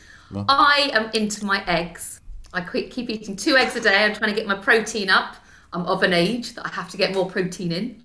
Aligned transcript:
I 0.48 0.90
am 0.92 1.10
into 1.12 1.44
my 1.44 1.64
eggs. 1.66 2.20
I 2.52 2.60
keep 2.60 2.90
keep 2.90 3.10
eating 3.10 3.36
two 3.36 3.56
eggs 3.56 3.76
a 3.76 3.80
day. 3.80 4.04
I'm 4.04 4.14
trying 4.14 4.30
to 4.30 4.36
get 4.36 4.46
my 4.46 4.56
protein 4.56 5.10
up. 5.10 5.36
I'm 5.72 5.86
of 5.86 6.02
an 6.02 6.12
age 6.12 6.54
that 6.54 6.66
I 6.66 6.70
have 6.70 6.90
to 6.90 6.96
get 6.96 7.14
more 7.14 7.30
protein 7.30 7.72
in. 7.72 8.02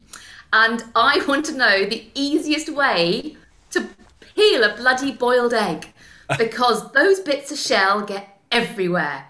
And 0.53 0.83
I 0.95 1.23
want 1.27 1.45
to 1.45 1.57
know 1.57 1.85
the 1.85 2.07
easiest 2.13 2.69
way 2.69 3.37
to 3.71 3.87
peel 4.19 4.63
a 4.63 4.75
bloody 4.75 5.11
boiled 5.11 5.53
egg 5.53 5.87
because 6.37 6.91
those 6.91 7.19
bits 7.19 7.51
of 7.51 7.57
shell 7.57 8.01
get 8.01 8.39
everywhere. 8.51 9.25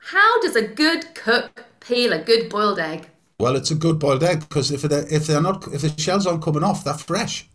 How 0.00 0.40
does 0.40 0.56
a 0.56 0.66
good 0.66 1.14
cook 1.14 1.64
peel 1.80 2.12
a 2.12 2.18
good 2.18 2.48
boiled 2.48 2.78
egg? 2.78 3.08
Well, 3.38 3.56
it's 3.56 3.70
a 3.70 3.74
good 3.74 3.98
boiled 3.98 4.24
egg 4.24 4.40
because 4.40 4.70
if 4.70 4.82
they're, 4.82 5.06
if 5.12 5.26
they're 5.26 5.42
not 5.42 5.66
if 5.72 5.82
the 5.82 6.00
shells 6.00 6.26
aren't 6.26 6.42
coming 6.42 6.64
off, 6.64 6.84
they're 6.84 6.94
fresh. 6.94 7.48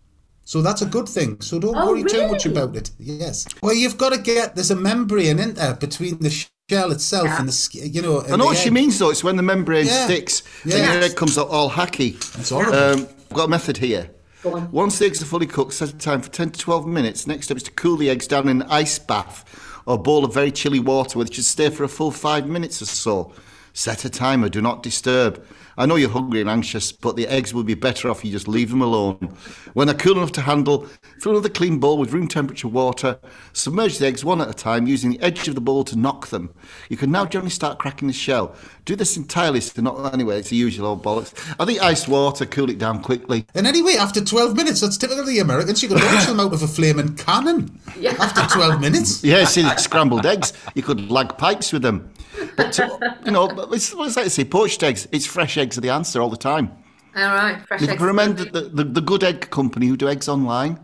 So 0.46 0.62
that's 0.62 0.82
a 0.82 0.86
good 0.86 1.08
thing. 1.08 1.40
So 1.42 1.58
don't 1.60 1.76
Oh, 1.76 1.88
worry 1.94 2.04
too 2.04 2.28
much 2.28 2.46
about 2.46 2.76
it. 2.76 2.92
Yes. 3.00 3.46
Well, 3.62 3.74
you've 3.74 3.98
got 3.98 4.14
to 4.14 4.20
get 4.22 4.56
there's 4.56 4.72
a 4.72 4.76
membrane 4.76 5.40
in 5.40 5.54
there 5.54 5.74
between 5.76 6.18
the 6.20 6.30
shell 6.70 6.92
itself 6.92 7.28
and 7.40 7.48
the 7.48 7.52
sk- 7.54 7.76
you 7.76 8.02
know. 8.02 8.24
I 8.30 8.36
know 8.36 8.46
what 8.46 8.58
she 8.58 8.70
means, 8.70 9.00
though. 9.00 9.10
It's 9.10 9.24
when 9.24 9.36
the 9.38 9.44
membrane 9.44 9.86
Yeah. 9.88 10.06
sticks 10.06 10.44
Yeah. 10.66 10.78
and 10.78 10.94
your 10.94 11.04
egg 11.04 11.16
comes 11.16 11.38
out 11.38 11.48
all 11.50 11.70
hacky. 11.72 12.16
It's 12.40 12.50
horrible. 12.50 12.76
Um, 12.76 13.08
I've 13.32 13.38
got 13.38 13.46
a 13.46 13.50
method 13.50 13.78
here. 13.78 14.10
Go 14.44 14.56
on. 14.58 14.70
Once 14.74 15.00
the 15.00 15.06
eggs 15.06 15.22
are 15.22 15.26
fully 15.26 15.48
cooked, 15.48 15.74
set 15.74 15.90
a 15.90 15.94
time 15.98 16.22
for 16.22 16.30
10 16.30 16.50
to 16.52 16.60
12 16.60 16.86
minutes. 16.86 17.26
Next 17.26 17.46
step 17.46 17.56
is 17.58 17.64
to 17.64 17.72
cool 17.72 17.96
the 17.96 18.10
eggs 18.10 18.28
down 18.28 18.50
in 18.50 18.62
an 18.62 18.68
ice 18.70 19.00
bath 19.00 19.46
or 19.86 19.98
bowl 19.98 20.26
of 20.26 20.34
very 20.34 20.52
chilly 20.52 20.80
water 20.82 21.18
where 21.18 21.26
they 21.26 21.34
should 21.34 21.46
stay 21.46 21.70
for 21.70 21.86
a 21.86 21.90
full 21.90 22.12
five 22.12 22.46
minutes 22.48 22.82
or 22.82 22.86
so. 22.86 23.32
Set 23.72 24.04
a 24.04 24.10
timer, 24.10 24.50
do 24.50 24.62
not 24.62 24.84
disturb. 24.84 25.42
I 25.78 25.86
know 25.86 25.96
you're 25.96 26.10
hungry 26.10 26.40
and 26.42 26.50
anxious, 26.50 26.92
but 26.92 27.16
the 27.16 27.28
eggs 27.28 27.54
will 27.54 27.64
be 27.64 27.74
better 27.74 28.10
off 28.10 28.20
if 28.20 28.26
you 28.26 28.32
just 28.32 28.48
leave 28.48 28.70
them 28.70 28.82
alone. 28.82 29.36
When 29.74 29.88
they're 29.88 29.96
cool 29.98 30.18
enough 30.18 30.32
to 30.34 30.42
handle, 30.42 30.88
fill 31.20 31.32
another 31.34 31.50
clean 31.50 31.80
bowl 31.80 31.98
with 31.98 32.14
room 32.14 32.28
temperature 32.28 32.68
water. 32.68 33.20
Submerge 33.54 33.98
the 33.98 34.06
eggs 34.06 34.24
one 34.24 34.40
at 34.40 34.50
a 34.50 34.54
time 34.54 34.86
using 34.86 35.12
the 35.12 35.22
edge 35.22 35.48
of 35.48 35.56
the 35.56 35.62
bowl 35.62 35.84
to 35.86 35.96
knock 35.98 36.28
them. 36.28 36.54
You 36.90 36.98
can 36.98 37.10
now 37.12 37.26
gently 37.26 37.50
start 37.50 37.80
cracking 37.80 38.08
the 38.08 38.14
shell. 38.14 38.56
Do 38.86 38.96
this 38.96 39.18
entirely, 39.18 39.62
so 39.62 39.82
not 39.82 40.14
anyway, 40.14 40.40
it's 40.40 40.50
the 40.50 40.56
usual 40.58 40.86
old 40.88 41.04
bollocks. 41.04 41.34
I 41.60 41.66
think 41.66 41.82
iced 41.82 42.08
water, 42.08 42.46
cool 42.46 42.70
it 42.70 42.78
down 42.78 43.02
quickly. 43.02 43.46
And 43.56 43.66
anyway, 43.66 43.94
after 43.98 44.24
12 44.24 44.56
minutes, 44.56 44.82
that's 44.82 44.98
typical 44.98 45.22
of 45.22 45.28
the 45.28 45.40
Americans. 45.40 45.82
You 45.82 45.90
can 45.90 45.98
launch 46.06 46.28
them 46.28 46.40
out 46.40 46.54
of 46.54 46.62
a 46.62 46.68
flaming 46.68 47.16
cannon 47.16 47.80
Yeah. 47.98 48.12
after 48.20 48.42
12 48.56 48.80
minutes. 48.80 49.24
Yeah, 49.24 49.46
see, 49.46 49.64
scrambled 49.78 50.26
eggs. 50.26 50.54
You 50.76 50.84
could 50.84 51.10
lag 51.10 51.38
pipes 51.38 51.74
with 51.74 51.82
them. 51.82 52.12
But, 52.56 52.80
uh, 52.80 52.98
you 53.26 53.32
know, 53.32 53.48
but 53.48 53.74
it's, 53.74 53.94
what's 53.94 54.16
that 54.16 54.24
to 54.24 54.30
say? 54.30 54.44
Poached 54.46 54.84
eggs. 54.84 55.08
It's 55.12 55.26
fresh 55.26 55.58
eggs 55.58 55.78
are 55.78 55.82
the 55.82 55.90
answer 55.90 56.22
all 56.22 56.30
the 56.30 56.38
time. 56.38 56.72
All 57.16 57.24
right, 57.24 57.62
fresh 57.68 57.82
If 57.82 57.88
you 57.88 57.92
eggs. 57.94 57.98
can 58.00 58.08
remember 58.08 58.46
the, 58.46 58.62
the, 58.62 58.84
the 58.84 59.02
Good 59.02 59.24
Egg 59.24 59.50
Company 59.50 59.88
who 59.88 59.96
do 59.98 60.10
eggs 60.10 60.28
online, 60.28 60.80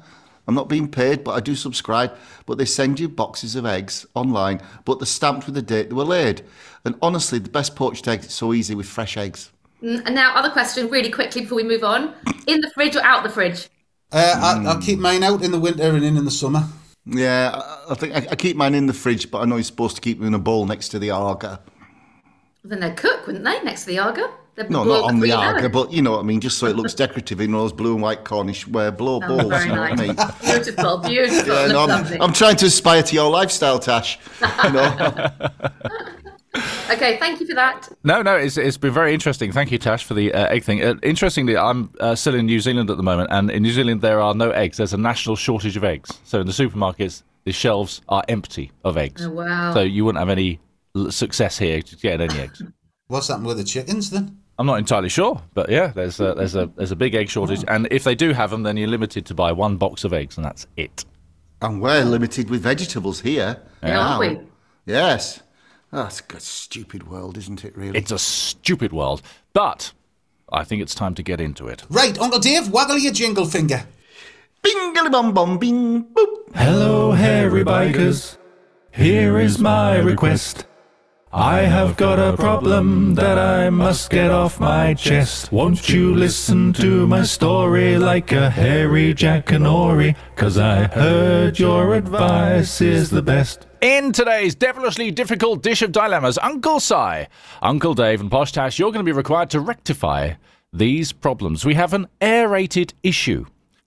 I'm 0.48 0.56
not 0.56 0.70
being 0.70 0.90
paid, 0.90 1.24
but 1.24 1.32
I 1.32 1.40
do 1.40 1.56
subscribe. 1.56 2.16
But 2.46 2.58
they 2.58 2.66
send 2.66 3.00
you 3.00 3.09
boxes 3.09 3.56
of 3.56 3.66
eggs 3.66 4.06
online, 4.14 4.62
but 4.86 5.00
they're 5.00 5.06
stamped 5.06 5.46
with 5.46 5.56
the 5.56 5.62
date 5.62 5.90
they 5.90 5.96
were 5.96 6.04
laid. 6.04 6.44
And 6.86 6.96
honestly, 7.02 7.40
the 7.40 7.50
best 7.50 7.76
poached 7.76 8.08
eggs, 8.08 8.26
it's 8.26 8.34
so 8.36 8.54
easy 8.54 8.76
with 8.76 8.88
fresh 8.88 9.18
eggs. 9.18 9.52
And 9.82 10.14
now, 10.14 10.36
other 10.36 10.50
question, 10.50 10.90
really 10.90 11.09
quickly 11.09 11.42
before 11.42 11.56
we 11.56 11.64
move 11.64 11.84
on: 11.84 12.14
in 12.48 12.62
the 12.62 12.70
fridge 12.72 12.96
or 12.96 13.04
out 13.04 13.24
the 13.24 13.30
fridge? 13.30 13.70
Uh, 14.12 14.36
I, 14.66 14.70
I'll 14.70 14.82
keep 14.82 15.00
mine 15.00 15.24
out 15.24 15.44
in 15.44 15.52
the 15.52 15.59
winter 15.59 15.96
and 15.96 16.04
in 16.04 16.18
in 16.18 16.26
the 16.26 16.32
summer. 16.32 16.64
Yeah, 17.06 17.52
I, 17.88 17.92
I 17.92 17.96
think 17.96 18.14
I, 18.14 18.28
I 18.32 18.36
keep 18.36 18.56
mine 18.58 18.76
in 18.76 18.86
the 18.88 18.94
fridge, 18.94 19.32
but 19.32 19.40
I 19.42 19.46
know 19.46 19.56
you're 19.56 19.64
supposed 19.64 19.96
to 19.96 20.02
keep 20.02 20.20
them 20.20 20.28
in 20.28 20.34
a 20.34 20.40
bowl 20.40 20.66
next 20.66 20.90
to 20.90 21.00
the 21.00 21.12
Aga. 21.12 21.60
Then 22.64 22.82
they'd 22.82 22.96
cook, 22.98 23.26
wouldn't 23.26 23.46
they, 23.46 23.62
next 23.64 23.82
to 23.82 23.88
the 23.88 24.00
Aga? 24.00 24.30
They'd 24.56 24.70
No, 24.70 24.84
not 24.84 25.06
on 25.06 25.20
the 25.22 25.32
Aga, 25.32 25.70
but 25.70 25.92
you 25.94 26.02
know 26.02 26.12
what 26.12 26.20
I 26.20 26.24
mean, 26.24 26.42
just 26.42 26.58
so 26.59 26.68
it 26.68 26.76
looks 26.76 26.94
decorative 26.94 27.40
in 27.40 27.52
those 27.54 27.72
blue 27.72 27.94
and 27.94 28.02
white 28.02 28.26
Cornish 28.26 28.68
ware 28.68 28.92
blow 28.92 29.22
Oh, 29.24 29.28
bowls. 29.28 29.48
very 29.48 29.70
You 29.70 29.76
know 29.76 29.82
what 29.82 29.92
I 30.00 30.08
mean? 30.08 30.16
Beautiful, 30.42 30.98
beautiful. 30.98 31.54
Yeah, 31.54 31.68
no, 31.68 31.86
I'm. 31.86 32.22
I'm 32.22 32.34
trying 32.34 32.58
to 32.58 32.66
aspire 32.66 33.02
to 33.02 33.16
your 33.16 33.30
lifestyle, 33.32 33.80
Tash. 33.80 34.20
You 34.66 34.72
know? 34.74 35.30
Okay, 36.92 37.18
thank 37.18 37.40
you 37.40 37.46
for 37.48 37.54
that. 37.56 37.88
No, 38.04 38.22
no, 38.24 38.36
it's, 38.36 38.58
it's 38.58 38.78
been 38.78 38.94
very 38.94 39.14
interesting. 39.14 39.52
Thank 39.52 39.72
you, 39.72 39.78
Tash, 39.78 40.04
for 40.04 40.16
the 40.16 40.34
uh, 40.34 40.48
egg 40.48 40.64
thing. 40.64 40.84
Uh, 40.84 40.96
interestingly, 41.04 41.56
I'm 41.56 41.92
uh, 42.00 42.16
still 42.16 42.34
in 42.34 42.48
New 42.48 42.60
Zealand 42.60 42.90
at 42.90 42.98
the 42.98 43.04
moment, 43.04 43.30
and 43.32 43.52
in 43.52 43.62
New 43.62 43.72
Zealand 43.72 44.02
there 44.02 44.20
are 44.20 44.34
no 44.34 44.50
eggs. 44.50 44.78
There's 44.78 44.94
a 44.94 44.98
national 44.98 45.36
shortage 45.36 45.78
of 45.78 45.84
eggs. 45.84 46.20
So 46.24 46.42
in 46.42 46.48
the 46.48 46.54
supermarkets, 46.54 47.22
the 47.46 47.52
shelves 47.52 48.02
are 48.09 48.24
empty 48.28 48.72
of 48.84 48.98
eggs. 48.98 49.26
Oh, 49.26 49.30
wow. 49.30 49.74
So 49.74 49.82
you 49.82 50.04
wouldn't 50.06 50.20
have 50.20 50.30
any 50.30 50.59
success 51.09 51.58
here 51.59 51.82
to 51.84 51.96
get 51.97 52.20
any 52.20 52.40
eggs. 52.40 52.64
What's 53.08 53.28
happened 53.28 53.46
with 53.47 53.58
the 53.58 53.64
chickens 53.64 54.09
then? 54.09 54.40
I'm 54.58 54.66
not 54.66 54.79
entirely 54.79 55.09
sure, 55.09 55.41
but 55.53 55.70
yeah, 55.70 55.88
there's 55.88 56.20
a, 56.20 56.34
there's 56.34 56.56
a 56.56 56.70
there's 56.76 56.91
a 56.91 56.96
big 56.96 57.16
egg 57.16 57.29
shortage, 57.29 57.64
and 57.68 57.88
if 57.91 58.03
they 58.03 58.14
do 58.16 58.34
have 58.34 58.50
them, 58.50 58.64
then 58.64 58.76
you're 58.76 58.90
limited 58.90 59.26
to 59.28 59.34
buy 59.34 59.52
one 59.53 59.78
box 59.78 60.03
of 60.03 60.12
eggs, 60.14 60.35
and 60.35 60.46
that's 60.46 60.68
it. 60.76 61.06
and 61.62 61.82
we're 61.82 62.03
limited 62.03 62.50
with 62.50 62.62
vegetables 62.64 63.22
here. 63.22 63.62
Yeah, 63.82 64.00
aren't 64.00 64.20
we? 64.20 64.47
Yes. 64.85 65.41
Oh, 65.91 66.06
it's 66.06 66.20
a 66.20 66.24
good, 66.24 66.41
stupid 66.41 67.08
world, 67.09 67.38
isn't 67.38 67.66
it, 67.66 67.76
really? 67.76 67.97
It's 67.97 68.12
a 68.12 68.20
stupid 68.20 68.94
world, 68.94 69.22
but 69.53 69.91
I 70.52 70.64
think 70.64 70.82
it's 70.82 70.94
time 70.94 71.16
to 71.16 71.24
get 71.24 71.41
into 71.41 71.68
it. 71.68 71.84
Right, 71.90 72.18
Uncle 72.20 72.40
Dave, 72.40 72.70
waggle 72.70 73.00
your 73.00 73.14
jingle 73.14 73.46
finger. 73.46 73.86
Bingly 74.64 75.12
bum 75.12 75.34
bum 75.34 75.58
bing 75.58 76.03
boop. 76.03 76.56
Hello, 76.56 77.12
hairy 77.12 77.64
bikers. 77.64 78.38
Here 78.91 79.40
is 79.40 79.58
my 79.58 79.97
request. 79.97 80.66
I 81.32 81.59
have 81.59 81.96
got 81.96 82.18
a 82.18 82.35
problem 82.35 83.14
that 83.16 83.38
I 83.38 83.70
must 83.70 84.09
get 84.09 84.32
off 84.32 84.59
my 84.59 84.96
chest. 84.96 85.52
Won't 85.52 85.88
you 85.88 86.14
listen 86.16 86.74
to 86.74 87.06
my 87.06 87.22
story 87.24 87.97
like 87.97 88.32
a 88.32 88.50
hairy 88.50 89.14
Jackanory? 89.14 90.16
Cause 90.35 90.58
I 90.58 90.85
heard 90.88 91.59
your 91.59 91.94
advice 91.94 92.82
is 92.82 93.12
the 93.12 93.22
best. 93.22 93.68
In 93.81 94.11
today's 94.11 94.55
devilishly 94.55 95.09
difficult 95.09 95.64
dish 95.64 95.81
of 95.81 95.93
dilemmas, 95.93 96.37
Uncle 96.41 96.81
Si, 96.81 97.28
Uncle 97.61 97.93
Dave, 97.93 98.20
and 98.20 98.29
Posh 98.29 98.52
Tash, 98.52 98.78
you're 98.78 98.91
going 98.91 99.05
to 99.05 99.09
be 99.09 99.16
required 99.16 99.49
to 99.52 99.61
rectify 99.61 100.34
these 100.73 101.14
problems. 101.14 101.64
We 101.64 101.76
have 101.76 101.93
an 101.93 102.08
aerated 102.20 102.93
issue. 103.03 103.46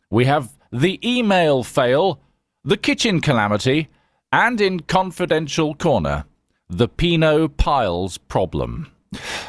We 0.09 0.25
have 0.25 0.57
the 0.73 0.99
email 1.07 1.63
fail, 1.63 2.21
the 2.65 2.79
kitchen 2.79 3.21
calamity, 3.21 3.89
and 4.33 4.63
in 4.63 4.81
confidential 4.81 5.75
corner, 5.75 6.25
the 6.71 6.89
Pinot 6.89 7.59
Piles 7.59 8.17
problem. 8.17 8.91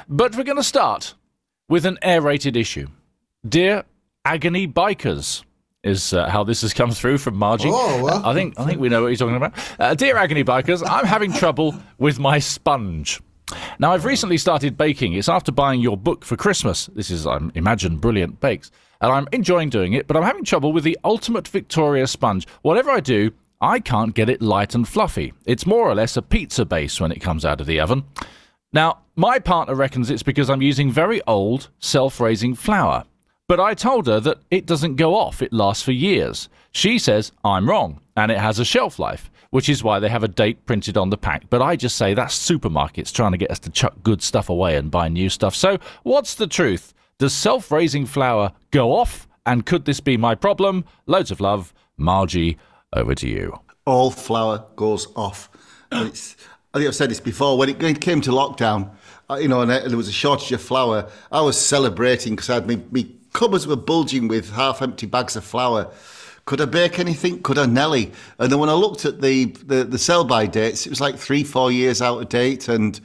But 0.09 0.35
we're 0.35 0.43
going 0.43 0.57
to 0.57 0.63
start 0.63 1.13
with 1.69 1.85
an 1.85 1.97
aerated 2.01 2.57
issue. 2.57 2.87
Dear 3.47 3.85
Agony 4.25 4.67
Bikers, 4.67 5.43
is 5.83 6.13
uh, 6.13 6.29
how 6.29 6.43
this 6.43 6.61
has 6.61 6.73
come 6.73 6.91
through 6.91 7.17
from 7.17 7.35
Margie. 7.35 7.69
Oh, 7.71 8.03
well. 8.03 8.25
I 8.25 8.33
think 8.33 8.59
I 8.59 8.65
think 8.65 8.79
we 8.79 8.89
know 8.89 9.01
what 9.03 9.09
you're 9.09 9.17
talking 9.17 9.35
about. 9.35 9.53
Uh, 9.79 9.93
dear 9.93 10.17
Agony 10.17 10.43
Bikers, 10.43 10.87
I'm 10.87 11.05
having 11.05 11.33
trouble 11.33 11.75
with 11.97 12.19
my 12.19 12.39
sponge. 12.39 13.21
Now, 13.77 13.91
I've 13.91 14.05
recently 14.05 14.37
started 14.37 14.77
baking. 14.77 15.13
It's 15.13 15.29
after 15.29 15.51
buying 15.51 15.81
your 15.81 15.97
book 15.97 16.23
for 16.25 16.35
Christmas. 16.35 16.87
This 16.95 17.11
is, 17.11 17.27
I 17.27 17.39
imagine, 17.53 17.97
Brilliant 17.97 18.39
Bakes. 18.39 18.71
And 19.01 19.11
I'm 19.11 19.27
enjoying 19.31 19.69
doing 19.69 19.93
it, 19.93 20.07
but 20.07 20.15
I'm 20.15 20.23
having 20.23 20.45
trouble 20.45 20.71
with 20.71 20.85
the 20.85 20.97
Ultimate 21.03 21.47
Victoria 21.47 22.07
sponge. 22.07 22.47
Whatever 22.61 22.89
I 22.89 23.01
do, 23.01 23.31
I 23.59 23.79
can't 23.79 24.15
get 24.15 24.29
it 24.29 24.41
light 24.41 24.73
and 24.75 24.87
fluffy. 24.87 25.33
It's 25.45 25.65
more 25.65 25.87
or 25.87 25.93
less 25.93 26.15
a 26.17 26.21
pizza 26.21 26.65
base 26.65 27.01
when 27.01 27.11
it 27.11 27.19
comes 27.19 27.43
out 27.45 27.61
of 27.61 27.67
the 27.67 27.79
oven. 27.79 28.05
Now, 28.71 28.99
my 29.15 29.39
partner 29.39 29.75
reckons 29.75 30.09
it's 30.09 30.23
because 30.23 30.49
I'm 30.49 30.61
using 30.61 30.89
very 30.89 31.21
old, 31.27 31.69
self 31.79 32.19
raising 32.19 32.55
flour. 32.55 33.03
But 33.47 33.59
I 33.59 33.73
told 33.73 34.07
her 34.07 34.19
that 34.21 34.39
it 34.51 34.65
doesn't 34.65 34.95
go 34.95 35.15
off, 35.15 35.41
it 35.41 35.51
lasts 35.51 35.83
for 35.83 35.91
years. 35.91 36.47
She 36.71 36.97
says 36.97 37.31
I'm 37.43 37.69
wrong, 37.69 37.99
and 38.15 38.31
it 38.31 38.37
has 38.37 38.57
a 38.57 38.65
shelf 38.65 38.99
life, 38.99 39.29
which 39.49 39.67
is 39.67 39.83
why 39.83 39.99
they 39.99 40.09
have 40.09 40.23
a 40.23 40.27
date 40.29 40.65
printed 40.65 40.97
on 40.97 41.09
the 41.09 41.17
pack. 41.17 41.49
But 41.49 41.61
I 41.61 41.75
just 41.75 41.97
say 41.97 42.13
that's 42.13 42.37
supermarkets 42.49 43.11
trying 43.11 43.33
to 43.33 43.37
get 43.37 43.51
us 43.51 43.59
to 43.59 43.69
chuck 43.69 43.95
good 44.01 44.21
stuff 44.21 44.49
away 44.49 44.77
and 44.77 44.89
buy 44.89 45.09
new 45.09 45.29
stuff. 45.29 45.55
So, 45.55 45.77
what's 46.03 46.35
the 46.35 46.47
truth? 46.47 46.93
Does 47.17 47.33
self 47.33 47.71
raising 47.71 48.05
flour 48.05 48.53
go 48.71 48.93
off? 48.93 49.27
And 49.45 49.65
could 49.65 49.83
this 49.83 49.99
be 49.99 50.15
my 50.15 50.35
problem? 50.35 50.85
Loads 51.05 51.29
of 51.29 51.41
love. 51.41 51.73
Margie, 51.97 52.57
over 52.93 53.13
to 53.13 53.27
you. 53.27 53.59
all 53.85 54.09
flour 54.09 54.65
goes 54.77 55.07
off. 55.15 55.49
I 55.91 56.05
think 56.05 56.87
I've 56.87 56.95
said 56.95 57.11
this 57.11 57.19
before. 57.19 57.57
When 57.57 57.69
it 57.69 58.01
came 58.01 58.21
to 58.21 58.31
lockdown, 58.31 58.89
uh, 59.29 59.35
you 59.35 59.47
know, 59.47 59.61
and 59.61 59.69
there 59.69 59.97
was 59.97 60.07
a 60.07 60.13
shortage 60.13 60.51
of 60.53 60.61
flour, 60.61 61.09
I 61.31 61.41
was 61.41 61.59
celebrating 61.59 62.35
because 62.35 62.49
I 62.49 62.55
had 62.55 62.67
me 62.67 63.15
cupboards 63.33 63.67
were 63.67 63.75
bulging 63.75 64.27
with 64.27 64.51
half-empty 64.51 65.07
bags 65.07 65.35
of 65.35 65.43
flour. 65.43 65.91
Could 66.45 66.59
I 66.59 66.65
bake 66.65 66.99
anything? 66.99 67.41
Could 67.41 67.57
I 67.57 67.65
Nelly? 67.65 68.11
And 68.37 68.51
then 68.51 68.59
when 68.59 68.69
I 68.69 68.73
looked 68.73 69.05
at 69.05 69.21
the, 69.21 69.45
the, 69.45 69.83
the 69.83 69.97
sell-by 69.97 70.45
dates, 70.47 70.85
it 70.85 70.89
was 70.89 70.99
like 71.01 71.17
three, 71.17 71.43
four 71.43 71.71
years 71.71 72.01
out 72.01 72.21
of 72.21 72.29
date. 72.29 72.67
And 72.67 72.99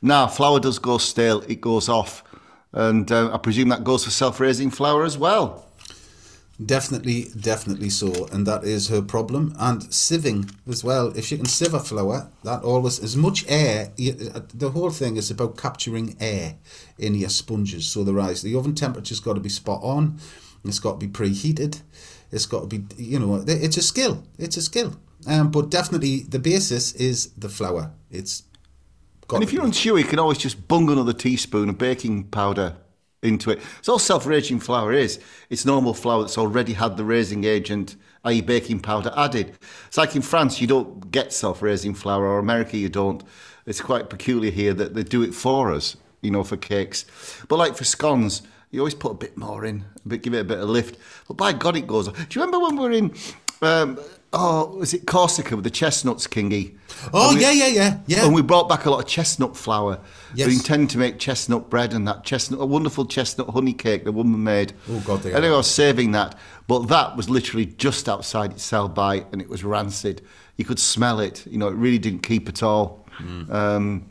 now 0.00 0.26
flour 0.26 0.60
does 0.60 0.78
go 0.78 0.98
stale; 0.98 1.42
it 1.48 1.60
goes 1.60 1.88
off. 1.88 2.22
And 2.72 3.10
uh, 3.10 3.32
I 3.34 3.38
presume 3.38 3.68
that 3.70 3.84
goes 3.84 4.04
for 4.04 4.10
self-raising 4.10 4.70
flour 4.70 5.04
as 5.04 5.18
well. 5.18 5.66
Definitely, 6.64 7.30
definitely 7.40 7.90
so, 7.90 8.28
and 8.32 8.46
that 8.46 8.62
is 8.62 8.88
her 8.88 9.02
problem. 9.02 9.56
And 9.58 9.82
sieving 9.90 10.54
as 10.68 10.84
well. 10.84 11.08
If 11.16 11.26
she 11.26 11.36
can 11.36 11.46
sieve 11.46 11.74
a 11.74 11.80
flour, 11.80 12.30
that 12.44 12.62
always 12.62 13.02
as 13.02 13.16
much 13.16 13.44
air. 13.48 13.90
uh, 13.98 14.40
The 14.54 14.70
whole 14.70 14.90
thing 14.90 15.16
is 15.16 15.32
about 15.32 15.58
capturing 15.58 16.16
air 16.20 16.54
in 16.96 17.16
your 17.16 17.30
sponges. 17.30 17.86
So 17.88 18.04
the 18.04 18.14
rise, 18.14 18.42
the 18.42 18.54
oven 18.54 18.74
temperature's 18.74 19.18
got 19.18 19.34
to 19.34 19.40
be 19.40 19.48
spot 19.48 19.82
on. 19.82 20.18
It's 20.64 20.78
got 20.78 21.00
to 21.00 21.06
be 21.06 21.12
preheated. 21.12 21.82
It's 22.30 22.46
got 22.46 22.60
to 22.60 22.78
be, 22.78 22.84
you 22.96 23.18
know, 23.18 23.44
it's 23.46 23.76
a 23.76 23.82
skill. 23.82 24.24
It's 24.38 24.56
a 24.56 24.62
skill. 24.62 24.94
Um, 25.26 25.50
but 25.50 25.70
definitely 25.70 26.20
the 26.20 26.38
basis 26.38 26.92
is 26.92 27.32
the 27.36 27.48
flour. 27.48 27.90
It's 28.10 28.44
got. 29.26 29.38
And 29.38 29.44
if 29.44 29.52
you're 29.52 29.64
unsure, 29.64 29.98
you 29.98 30.04
can 30.04 30.20
always 30.20 30.38
just 30.38 30.68
bung 30.68 30.88
another 30.88 31.12
teaspoon 31.12 31.68
of 31.68 31.78
baking 31.78 32.24
powder 32.24 32.76
into 33.24 33.50
it. 33.50 33.60
It's 33.78 33.88
all 33.88 33.98
self-raising 33.98 34.60
flour 34.60 34.92
is. 34.92 35.18
It's 35.50 35.64
normal 35.64 35.94
flour 35.94 36.22
that's 36.22 36.38
already 36.38 36.74
had 36.74 36.96
the 36.96 37.04
raising 37.04 37.44
agent, 37.44 37.96
i.e. 38.24 38.40
baking 38.40 38.80
powder, 38.80 39.12
added. 39.16 39.58
It's 39.86 39.96
like 39.96 40.14
in 40.14 40.22
France, 40.22 40.60
you 40.60 40.66
don't 40.66 41.10
get 41.10 41.32
self-raising 41.32 41.94
flour, 41.94 42.26
or 42.26 42.38
America, 42.38 42.76
you 42.76 42.88
don't. 42.88 43.22
It's 43.66 43.80
quite 43.80 44.10
peculiar 44.10 44.50
here 44.50 44.74
that 44.74 44.94
they 44.94 45.02
do 45.02 45.22
it 45.22 45.34
for 45.34 45.72
us, 45.72 45.96
you 46.20 46.30
know, 46.30 46.44
for 46.44 46.56
cakes. 46.56 47.06
But 47.48 47.56
like 47.56 47.76
for 47.76 47.84
scones, 47.84 48.42
you 48.70 48.80
always 48.80 48.94
put 48.94 49.12
a 49.12 49.14
bit 49.14 49.36
more 49.36 49.64
in, 49.64 49.84
a 50.04 50.08
bit, 50.08 50.22
give 50.22 50.34
it 50.34 50.40
a 50.40 50.44
bit 50.44 50.58
of 50.58 50.68
lift. 50.68 50.98
But 51.26 51.36
by 51.36 51.52
God, 51.52 51.76
it 51.76 51.86
goes. 51.86 52.08
Do 52.08 52.12
you 52.12 52.44
remember 52.44 52.58
when 52.58 52.76
we 52.76 52.82
were 52.82 52.92
in, 52.92 53.14
um, 53.62 53.98
oh, 54.36 54.76
was 54.76 54.92
it 54.92 55.06
Corsica 55.06 55.54
with 55.54 55.64
the 55.64 55.70
chestnuts, 55.70 56.26
Kingy? 56.26 56.76
Oh 57.12 57.28
And 57.30 57.38
we- 57.38 57.42
yeah, 57.44 57.52
yeah, 57.52 57.66
yeah, 57.68 57.98
yeah. 58.06 58.24
and 58.26 58.34
we 58.34 58.42
brought 58.42 58.68
back 58.68 58.84
a 58.84 58.90
lot 58.90 58.98
of 59.00 59.06
chestnut 59.06 59.56
flour. 59.56 60.00
Yes. 60.34 60.48
We 60.48 60.54
intend 60.54 60.90
to 60.90 60.98
make 60.98 61.18
chestnut 61.18 61.70
bread 61.70 61.94
and 61.94 62.06
that 62.08 62.24
chestnut, 62.24 62.60
a 62.60 62.66
wonderful 62.66 63.06
chestnut 63.06 63.48
honey 63.50 63.72
cake 63.72 64.04
the 64.04 64.12
woman 64.12 64.42
made. 64.44 64.72
Oh, 64.90 65.00
God, 65.06 65.22
they 65.22 65.32
Anyway, 65.32 65.48
are. 65.48 65.54
I 65.54 65.56
was 65.58 65.70
saving 65.70 66.10
that, 66.12 66.36
but 66.66 66.88
that 66.88 67.16
was 67.16 67.30
literally 67.30 67.66
just 67.66 68.08
outside 68.08 68.52
its 68.52 68.62
sell 68.64 68.88
by, 68.88 69.24
and 69.32 69.40
it 69.40 69.48
was 69.48 69.62
rancid. 69.64 70.20
You 70.56 70.64
could 70.64 70.78
smell 70.78 71.20
it. 71.20 71.46
You 71.46 71.58
know, 71.58 71.68
it 71.68 71.74
really 71.74 71.98
didn't 71.98 72.22
keep 72.22 72.48
at 72.48 72.62
all. 72.62 73.06
Mm. 73.18 73.50
Um, 73.50 74.08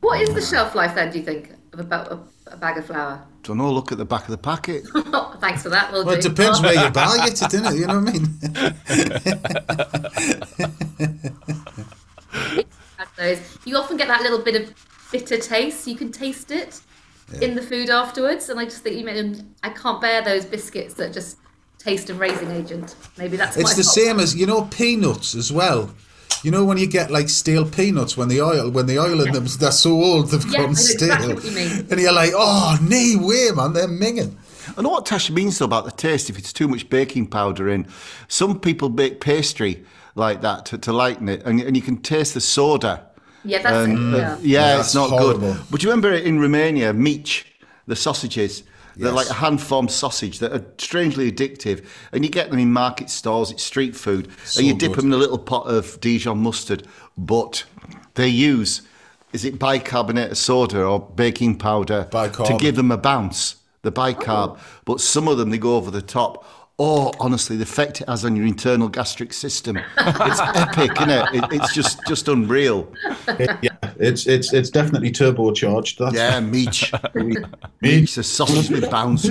What 0.00 0.20
is 0.20 0.34
the 0.34 0.40
shelf 0.42 0.74
life 0.74 0.94
then? 0.94 1.10
Do 1.12 1.18
you 1.18 1.24
think 1.24 1.50
of 1.72 1.80
about 1.80 2.10
a, 2.12 2.18
a 2.52 2.56
bag 2.56 2.78
of 2.78 2.86
flour? 2.86 3.22
Don't 3.42 3.58
know. 3.58 3.70
Look 3.72 3.90
at 3.92 3.98
the 3.98 4.04
back 4.04 4.22
of 4.24 4.30
the 4.30 4.38
packet. 4.38 4.84
Oh, 4.94 5.36
thanks 5.40 5.62
for 5.62 5.68
that. 5.70 5.90
We'll 5.92 6.04
Well, 6.04 6.16
it 6.16 6.22
depends 6.22 6.60
where 6.60 6.74
you 6.74 6.90
buy 6.90 7.16
it, 7.26 7.36
doesn't 7.36 7.64
it? 7.66 7.78
You 7.80 7.86
know 7.86 8.00
what 8.00 8.08
I 8.08 8.12
mean? 8.12 9.40
Those. 13.16 13.58
You 13.66 13.76
often 13.76 13.96
get 13.96 14.08
that 14.08 14.22
little 14.22 14.38
bit 14.40 14.60
of 14.60 14.74
bitter 15.12 15.36
taste. 15.38 15.86
You 15.86 15.96
can 15.96 16.10
taste 16.12 16.50
it 16.50 16.80
in 17.40 17.54
the 17.54 17.62
food 17.62 17.88
afterwards, 17.90 18.48
and 18.48 18.58
I 18.58 18.64
just 18.64 18.82
think 18.82 18.96
you 18.96 19.04
made. 19.04 19.42
I 19.62 19.68
can't 19.70 20.00
bear 20.00 20.22
those 20.22 20.44
biscuits 20.44 20.94
that 20.94 21.12
just 21.12 21.36
taste 21.78 22.10
of 22.10 22.18
raising 22.20 22.50
agent. 22.50 22.96
Maybe 23.16 23.36
that's 23.36 23.56
It's 23.56 23.74
the 23.76 23.82
fault. 23.82 23.94
same 23.94 24.20
as 24.20 24.34
you 24.34 24.46
know 24.46 24.62
peanuts 24.62 25.34
as 25.34 25.52
well. 25.52 25.90
You 26.42 26.50
know 26.50 26.64
when 26.64 26.78
you 26.78 26.86
get 26.86 27.10
like 27.10 27.28
stale 27.28 27.66
peanuts 27.68 28.16
when 28.16 28.28
the 28.28 28.40
oil 28.40 28.70
when 28.70 28.86
the 28.86 28.98
oil 28.98 29.20
in 29.24 29.32
them 29.32 29.46
they're 29.58 29.70
so 29.72 29.92
old 29.92 30.30
they've 30.30 30.44
Yeah, 30.50 30.64
gone 30.64 30.74
stale, 30.74 31.10
exactly 31.12 31.34
what 31.34 31.44
you 31.44 31.50
mean. 31.52 31.86
and 31.90 32.00
you're 32.00 32.12
like, 32.12 32.32
oh, 32.34 32.78
nay 32.82 33.16
way, 33.16 33.48
man, 33.54 33.72
they're 33.74 33.88
minging. 33.88 34.36
I 34.76 34.82
know 34.82 34.88
what 34.90 35.04
Tasha 35.06 35.32
means 35.32 35.58
though 35.58 35.66
about 35.66 35.84
the 35.84 35.90
taste. 35.90 36.30
If 36.30 36.38
it's 36.38 36.52
too 36.52 36.66
much 36.68 36.88
baking 36.88 37.26
powder 37.28 37.68
in, 37.68 37.86
some 38.28 38.58
people 38.58 38.88
bake 38.88 39.20
pastry 39.20 39.84
like 40.14 40.40
that 40.40 40.64
to, 40.66 40.78
to 40.78 40.92
lighten 40.92 41.28
it, 41.28 41.42
and, 41.44 41.60
and 41.60 41.76
you 41.76 41.82
can 41.82 41.98
taste 41.98 42.34
the 42.34 42.40
soda. 42.40 43.06
Yeah, 43.44 43.62
that's 43.62 43.74
And, 43.76 44.14
it. 44.14 44.14
uh, 44.14 44.18
Yeah. 44.18 44.38
yeah, 44.42 44.74
Yeah, 44.74 44.80
it's 44.80 44.94
not 44.94 45.10
horrible. 45.10 45.54
good. 45.54 45.62
But 45.70 45.82
you 45.82 45.88
remember 45.90 46.12
in 46.14 46.40
Romania, 46.40 46.92
mici, 46.92 47.44
the 47.86 47.96
sausages, 47.96 48.62
they're 49.00 49.12
Yes. 49.12 49.28
like 49.28 49.30
a 49.30 49.40
hand-formed 49.40 49.90
sausage 49.90 50.38
that 50.38 50.52
are 50.52 50.64
strangely 50.78 51.30
addictive, 51.30 51.84
and 52.12 52.24
you 52.24 52.30
get 52.30 52.50
them 52.50 52.58
in 52.58 52.72
market 52.72 53.10
stalls. 53.10 53.50
It's 53.50 53.62
street 53.62 53.96
food, 53.96 54.28
and 54.56 54.66
you 54.66 54.74
dip 54.74 54.92
good. 54.92 55.00
them 55.00 55.06
in 55.06 55.12
a 55.12 55.16
little 55.16 55.38
pot 55.38 55.66
of 55.66 56.00
Dijon 56.00 56.38
mustard. 56.38 56.86
But 57.16 57.64
they 58.14 58.28
use 58.28 58.82
is 59.32 59.44
it 59.44 59.58
bicarbonate 59.58 60.32
of 60.32 60.38
soda 60.38 60.84
or 60.84 61.00
baking 61.00 61.56
powder 61.58 62.08
to 62.10 62.56
give 62.58 62.76
them 62.76 62.90
a 62.90 62.98
bounce. 62.98 63.56
The 63.82 63.92
bicarb, 63.92 64.56
oh. 64.56 64.58
but 64.84 65.00
some 65.00 65.26
of 65.26 65.38
them 65.38 65.48
they 65.48 65.56
go 65.56 65.76
over 65.76 65.90
the 65.90 66.02
top. 66.02 66.44
Oh, 66.82 67.12
honestly, 67.20 67.56
the 67.56 67.62
effect 67.64 68.00
it 68.00 68.08
has 68.08 68.24
on 68.24 68.34
your 68.34 68.46
internal 68.46 68.88
gastric 68.88 69.34
system. 69.34 69.76
It's 69.98 70.40
epic, 70.40 70.92
isn't 70.96 71.10
it? 71.10 71.26
it? 71.34 71.44
It's 71.52 71.74
just 71.74 72.00
just 72.06 72.26
unreal. 72.28 72.90
yeah, 73.38 73.76
it's 73.98 74.26
it's 74.26 74.54
it's 74.54 74.70
definitely 74.70 75.10
turbocharged. 75.10 75.98
That's 75.98 76.14
Yeah, 76.14 76.40
mici. 76.40 76.90
me. 77.14 77.36
It's 77.82 78.16
a 78.16 78.22
sausage 78.22 78.70
with 78.70 78.90
bounce. 78.90 79.28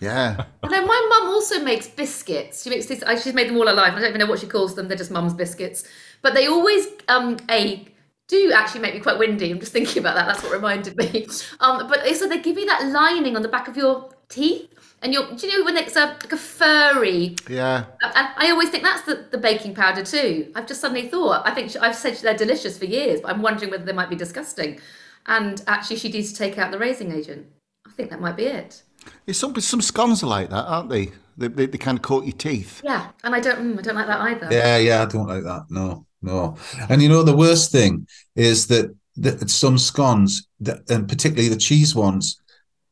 Yeah. 0.00 0.44
I 0.62 0.68
know 0.68 0.86
my 0.86 1.06
mum 1.20 1.28
also 1.34 1.62
makes 1.62 1.86
biscuits. 1.86 2.62
She 2.62 2.70
makes 2.70 2.86
this. 2.86 3.02
I- 3.02 3.16
She's 3.18 3.34
made 3.34 3.48
them 3.50 3.58
all 3.58 3.66
her 3.66 3.74
life. 3.74 3.92
I 3.92 4.00
don't 4.00 4.08
even 4.08 4.18
know 4.20 4.26
what 4.26 4.40
she 4.40 4.46
calls 4.46 4.74
them. 4.74 4.88
They're 4.88 4.96
just 4.96 5.10
mum's 5.10 5.34
biscuits. 5.34 5.84
But 6.22 6.32
they 6.32 6.46
always 6.46 6.86
um 7.08 7.36
a 7.50 7.86
do 8.28 8.52
actually 8.54 8.80
make 8.80 8.94
me 8.94 9.00
quite 9.00 9.18
windy. 9.18 9.50
I'm 9.50 9.60
just 9.60 9.72
thinking 9.72 9.98
about 10.00 10.14
that. 10.14 10.26
That's 10.26 10.42
what 10.42 10.52
reminded 10.52 10.96
me. 10.96 11.26
Um, 11.60 11.88
but 11.88 12.06
so 12.16 12.26
they 12.26 12.40
give 12.40 12.56
you 12.58 12.64
that 12.66 12.86
lining 12.86 13.36
on 13.36 13.42
the 13.42 13.48
back 13.48 13.68
of 13.68 13.76
your 13.76 14.10
teeth, 14.28 14.68
and 15.02 15.12
you're. 15.12 15.26
Do 15.34 15.46
you 15.46 15.58
know 15.58 15.64
when 15.64 15.76
it's 15.76 15.96
a 15.96 16.06
like 16.06 16.32
a 16.32 16.36
furry? 16.36 17.36
Yeah. 17.48 17.84
And 18.02 18.28
I 18.36 18.50
always 18.50 18.70
think 18.70 18.82
that's 18.82 19.02
the, 19.02 19.26
the 19.30 19.38
baking 19.38 19.74
powder 19.74 20.04
too. 20.04 20.50
I've 20.54 20.66
just 20.66 20.80
suddenly 20.80 21.08
thought. 21.08 21.46
I 21.46 21.54
think 21.54 21.70
she, 21.70 21.78
I've 21.78 21.94
said 21.94 22.16
they're 22.16 22.36
delicious 22.36 22.78
for 22.78 22.84
years, 22.84 23.20
but 23.20 23.30
I'm 23.30 23.42
wondering 23.42 23.70
whether 23.70 23.84
they 23.84 23.92
might 23.92 24.10
be 24.10 24.16
disgusting. 24.16 24.80
And 25.26 25.62
actually, 25.66 25.96
she 25.96 26.10
needs 26.10 26.32
to 26.32 26.38
take 26.38 26.58
out 26.58 26.70
the 26.70 26.78
raising 26.78 27.12
agent. 27.12 27.46
I 27.86 27.90
think 27.92 28.10
that 28.10 28.20
might 28.20 28.36
be 28.36 28.44
it. 28.44 28.82
Yeah, 29.26 29.34
some 29.34 29.54
some 29.60 29.80
scones 29.80 30.22
are 30.22 30.26
like 30.26 30.50
that, 30.50 30.64
aren't 30.64 30.90
they? 30.90 31.12
They, 31.36 31.48
they, 31.48 31.66
they 31.66 31.78
kind 31.78 31.96
of 31.96 32.02
coat 32.02 32.24
your 32.24 32.36
teeth. 32.36 32.80
Yeah, 32.84 33.10
and 33.22 33.34
I 33.34 33.40
don't. 33.40 33.58
Mm, 33.58 33.78
I 33.78 33.82
don't 33.82 33.94
like 33.94 34.06
that 34.06 34.20
either. 34.20 34.48
Yeah, 34.50 34.76
yeah, 34.78 35.02
I 35.02 35.06
don't 35.06 35.28
like 35.28 35.44
that. 35.44 35.66
No, 35.70 36.06
no. 36.22 36.56
And 36.88 37.00
you 37.00 37.08
know 37.08 37.22
the 37.22 37.36
worst 37.36 37.70
thing 37.70 38.06
is 38.34 38.66
that 38.68 38.94
that 39.16 39.50
some 39.50 39.78
scones, 39.78 40.46
that, 40.60 40.88
and 40.90 41.08
particularly 41.08 41.48
the 41.48 41.56
cheese 41.56 41.94
ones, 41.94 42.40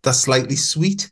they're 0.03 0.13
slightly 0.13 0.57
sweet. 0.57 1.11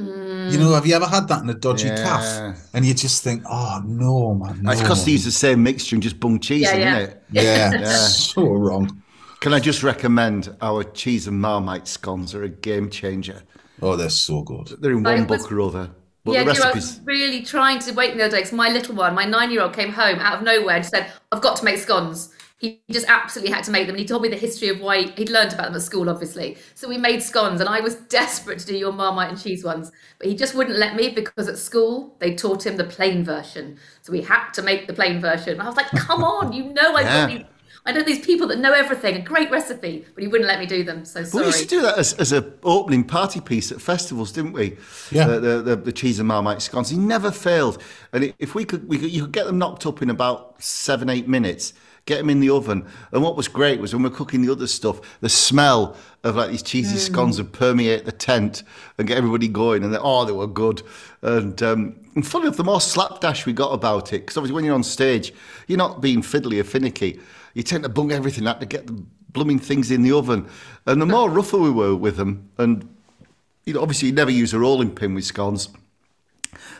Mm. 0.00 0.52
You 0.52 0.58
know, 0.58 0.72
have 0.74 0.86
you 0.86 0.94
ever 0.94 1.06
had 1.06 1.28
that 1.28 1.42
in 1.42 1.50
a 1.50 1.54
dodgy 1.54 1.88
Yeah. 1.88 1.96
calf? 2.02 2.58
And 2.74 2.84
you 2.84 2.94
just 2.94 3.22
think, 3.22 3.42
oh 3.48 3.82
no, 3.84 4.34
man. 4.34 4.62
No, 4.62 4.72
It's 4.72 4.80
because 4.80 5.04
they 5.04 5.10
man. 5.12 5.16
use 5.18 5.24
the 5.24 5.30
same 5.32 5.62
mixture 5.62 5.96
and 5.96 6.02
just 6.02 6.18
bung 6.18 6.38
cheese 6.40 6.62
Yeah, 6.62 6.74
in, 6.74 6.80
yeah. 6.80 6.98
isn't 6.98 7.10
it? 7.10 7.22
Yeah, 7.32 7.72
Yeah. 7.72 7.86
so 7.98 8.42
wrong. 8.54 9.02
Can 9.40 9.52
I 9.54 9.60
just 9.60 9.82
recommend 9.82 10.54
our 10.60 10.84
cheese 10.84 11.26
and 11.26 11.40
marmite 11.40 11.88
scones 11.88 12.34
are 12.34 12.42
a 12.42 12.48
game 12.48 12.90
changer. 12.90 13.42
Oh, 13.82 13.96
they're 13.96 14.10
so 14.10 14.42
good. 14.42 14.76
They're 14.80 14.90
in 14.92 15.02
one 15.02 15.26
was- 15.26 15.42
book 15.42 15.52
or 15.52 15.60
other. 15.62 15.90
But 16.22 16.32
yeah, 16.32 16.44
the 16.44 16.52
do 16.52 16.58
you 16.58 16.64
know, 16.64 16.70
I 16.70 16.74
was 16.74 17.00
really 17.06 17.42
trying 17.42 17.78
to 17.78 17.92
wait 17.92 18.14
the 18.14 18.22
other 18.22 18.32
day 18.36 18.42
because 18.42 18.52
my 18.52 18.68
little 18.68 18.94
one, 18.94 19.14
my 19.14 19.24
nine-year-old, 19.24 19.72
came 19.72 19.90
home 19.90 20.18
out 20.18 20.34
of 20.36 20.42
nowhere 20.42 20.76
and 20.76 20.84
said, 20.84 21.10
"I've 21.32 21.40
got 21.40 21.56
to 21.56 21.64
make 21.64 21.78
scones." 21.78 22.28
He 22.60 22.82
just 22.90 23.06
absolutely 23.08 23.54
had 23.54 23.64
to 23.64 23.70
make 23.70 23.86
them, 23.86 23.94
and 23.96 24.00
he 24.00 24.06
told 24.06 24.20
me 24.20 24.28
the 24.28 24.36
history 24.36 24.68
of 24.68 24.80
why 24.80 25.04
he'd 25.16 25.30
learned 25.30 25.54
about 25.54 25.68
them 25.68 25.76
at 25.76 25.80
school, 25.80 26.10
obviously. 26.10 26.58
So 26.74 26.90
we 26.90 26.98
made 26.98 27.22
scones, 27.22 27.58
and 27.58 27.70
I 27.70 27.80
was 27.80 27.94
desperate 28.10 28.58
to 28.58 28.66
do 28.66 28.76
your 28.76 28.92
marmite 28.92 29.30
and 29.30 29.40
cheese 29.40 29.64
ones, 29.64 29.90
but 30.18 30.28
he 30.28 30.36
just 30.36 30.54
wouldn't 30.54 30.76
let 30.78 30.94
me 30.94 31.08
because 31.08 31.48
at 31.48 31.56
school 31.56 32.16
they 32.18 32.34
taught 32.34 32.66
him 32.66 32.76
the 32.76 32.84
plain 32.84 33.24
version, 33.24 33.78
so 34.02 34.12
we 34.12 34.20
had 34.20 34.50
to 34.52 34.62
make 34.62 34.86
the 34.86 34.92
plain 34.92 35.22
version. 35.22 35.54
And 35.54 35.62
I 35.62 35.66
was 35.66 35.76
like, 35.76 35.94
"Come 35.94 36.22
on, 36.22 36.52
you 36.52 36.64
know 36.74 36.94
I 36.94 37.00
Yeah. 37.00 37.20
got 37.22 37.28
these." 37.28 37.44
I 37.86 37.92
know 37.92 38.02
these 38.02 38.24
people 38.24 38.46
that 38.48 38.58
know 38.58 38.72
everything, 38.74 39.16
a 39.16 39.22
great 39.22 39.50
recipe, 39.50 40.04
but 40.14 40.22
he 40.22 40.28
wouldn't 40.28 40.46
let 40.46 40.58
me 40.58 40.66
do 40.66 40.84
them. 40.84 41.06
So 41.06 41.24
But 41.30 41.30
sorry. 41.30 41.44
we 41.44 41.46
used 41.46 41.60
to 41.60 41.66
do 41.66 41.80
that 41.80 41.96
as, 41.96 42.12
as 42.12 42.30
a 42.30 42.52
opening 42.62 43.04
party 43.04 43.40
piece 43.40 43.72
at 43.72 43.80
festivals, 43.80 44.32
didn't 44.32 44.52
we? 44.52 44.76
Yeah. 45.10 45.26
The, 45.26 45.40
the, 45.40 45.62
the, 45.62 45.76
the 45.76 45.92
cheese 45.92 46.18
and 46.18 46.28
marmite 46.28 46.60
scones. 46.60 46.90
He 46.90 46.98
never 46.98 47.30
failed. 47.30 47.82
And 48.12 48.34
if 48.38 48.54
we 48.54 48.66
could, 48.66 48.86
we 48.86 48.98
could, 48.98 49.10
you 49.10 49.22
could 49.22 49.32
get 49.32 49.46
them 49.46 49.56
knocked 49.56 49.86
up 49.86 50.02
in 50.02 50.10
about 50.10 50.62
seven, 50.62 51.08
eight 51.08 51.26
minutes. 51.26 51.72
Get 52.10 52.18
them 52.18 52.30
in 52.30 52.40
the 52.40 52.50
oven. 52.50 52.84
And 53.12 53.22
what 53.22 53.36
was 53.36 53.46
great 53.46 53.78
was 53.78 53.94
when 53.94 54.02
we're 54.02 54.10
cooking 54.10 54.42
the 54.42 54.50
other 54.50 54.66
stuff, 54.66 55.20
the 55.20 55.28
smell 55.28 55.96
of 56.24 56.34
like 56.34 56.50
these 56.50 56.60
cheesy 56.60 56.98
scones 56.98 57.38
would 57.38 57.52
permeate 57.52 58.04
the 58.04 58.10
tent 58.10 58.64
and 58.98 59.06
get 59.06 59.16
everybody 59.16 59.46
going. 59.46 59.84
And 59.84 59.94
they, 59.94 59.98
oh, 59.98 60.24
they 60.24 60.32
were 60.32 60.48
good. 60.48 60.82
And, 61.22 61.62
um, 61.62 61.94
and 62.16 62.26
funny 62.26 62.46
enough, 62.46 62.56
the 62.56 62.64
more 62.64 62.80
slapdash 62.80 63.46
we 63.46 63.52
got 63.52 63.72
about 63.72 64.12
it, 64.12 64.22
because 64.22 64.36
obviously 64.36 64.56
when 64.56 64.64
you're 64.64 64.74
on 64.74 64.82
stage, 64.82 65.32
you're 65.68 65.78
not 65.78 66.00
being 66.00 66.20
fiddly 66.20 66.58
or 66.58 66.64
finicky. 66.64 67.20
You 67.54 67.62
tend 67.62 67.84
to 67.84 67.88
bung 67.88 68.10
everything 68.10 68.48
out 68.48 68.58
to 68.58 68.66
get 68.66 68.88
the 68.88 69.04
blooming 69.28 69.60
things 69.60 69.92
in 69.92 70.02
the 70.02 70.10
oven. 70.10 70.48
And 70.86 71.00
the 71.00 71.06
more 71.06 71.30
rougher 71.30 71.58
we 71.58 71.70
were 71.70 71.94
with 71.94 72.16
them, 72.16 72.50
and 72.58 72.92
you 73.66 73.74
know, 73.74 73.82
obviously 73.82 74.08
you 74.08 74.14
never 74.14 74.32
use 74.32 74.52
a 74.52 74.58
rolling 74.58 74.96
pin 74.96 75.14
with 75.14 75.26
scones, 75.26 75.68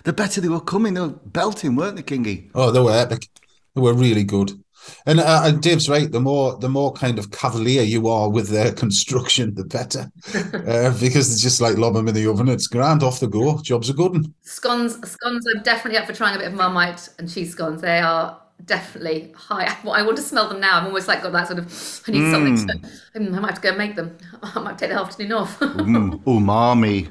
the 0.03 0.13
better 0.13 0.41
they 0.41 0.49
were 0.49 0.61
coming. 0.61 0.95
They 0.95 1.03
were 1.03 1.09
belting, 1.11 1.77
weren't 1.77 1.95
they, 1.95 2.03
Kingy? 2.03 2.51
Oh, 2.53 2.73
they 2.73 2.81
were 2.81 2.93
epic. 2.93 3.29
They 3.77 3.81
were 3.81 3.95
really 3.95 4.25
good. 4.25 4.61
And, 5.07 5.21
uh, 5.21 5.43
and 5.45 5.63
Dave's 5.63 5.89
right. 5.89 6.11
The 6.11 6.21
more 6.21 6.57
the 6.59 6.69
more 6.69 6.93
kind 6.93 7.19
of 7.19 7.31
cavalier 7.31 7.83
you 7.83 8.09
are 8.09 8.29
with 8.29 8.49
their 8.49 8.73
construction, 8.83 9.55
the 9.55 9.65
better, 9.65 10.11
uh, 10.35 10.99
because 11.01 11.33
it's 11.33 11.43
just 11.43 11.61
like 11.61 11.77
lob 11.77 11.95
them 11.95 12.09
in 12.09 12.15
the 12.15 12.27
oven. 12.27 12.49
It's 12.49 12.67
grand 12.67 13.03
off 13.03 13.21
the 13.21 13.27
go. 13.27 13.59
Job's 13.63 13.91
are 13.91 13.95
good 13.95 14.13
one. 14.13 14.35
Scones, 14.43 14.95
scones. 15.09 15.47
I'm 15.47 15.63
definitely 15.63 15.99
up 15.99 16.07
for 16.07 16.13
trying 16.13 16.37
a 16.37 16.39
bit 16.39 16.49
of 16.49 16.55
marmite 16.55 17.09
and 17.19 17.31
cheese 17.31 17.53
scones. 17.53 17.83
They 17.83 18.01
are 18.01 18.41
definitely 18.65 19.33
high. 19.37 19.77
I 19.91 20.03
want 20.03 20.17
to 20.17 20.23
smell 20.23 20.49
them 20.49 20.61
now. 20.61 20.79
I'm 20.79 20.87
almost 20.87 21.09
like 21.09 21.23
got 21.23 21.33
that 21.33 21.49
sort 21.49 21.59
of. 21.59 21.67
I 22.07 22.13
need 22.13 22.31
something. 22.31 22.57
To, 22.67 22.89
mm, 23.19 23.37
I 23.37 23.41
might 23.41 23.49
have 23.49 23.55
to 23.57 23.61
go 23.61 23.69
and 23.71 23.79
make 23.79 23.97
them. 23.97 24.17
I 24.43 24.61
might 24.61 24.79
take 24.79 24.91
the 24.91 25.01
afternoon 25.01 25.33
off. 25.33 25.59
Mm, 25.61 26.23
umami. 26.25 27.11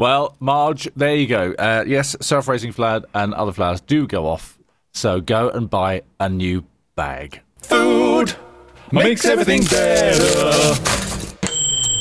Well, 0.00 0.34
Marge, 0.40 0.88
there 0.96 1.14
you 1.14 1.26
go. 1.26 1.52
Uh, 1.58 1.84
yes, 1.86 2.16
self-raising 2.22 2.72
flour 2.72 3.02
and 3.12 3.34
other 3.34 3.52
flours 3.52 3.82
do 3.82 4.06
go 4.06 4.26
off. 4.26 4.58
So 5.00 5.18
go 5.18 5.48
and 5.48 5.70
buy 5.70 6.02
a 6.20 6.28
new 6.28 6.62
bag. 6.94 7.40
Food 7.62 8.36
makes 8.92 9.24
everything 9.24 9.62
better. 9.62 10.74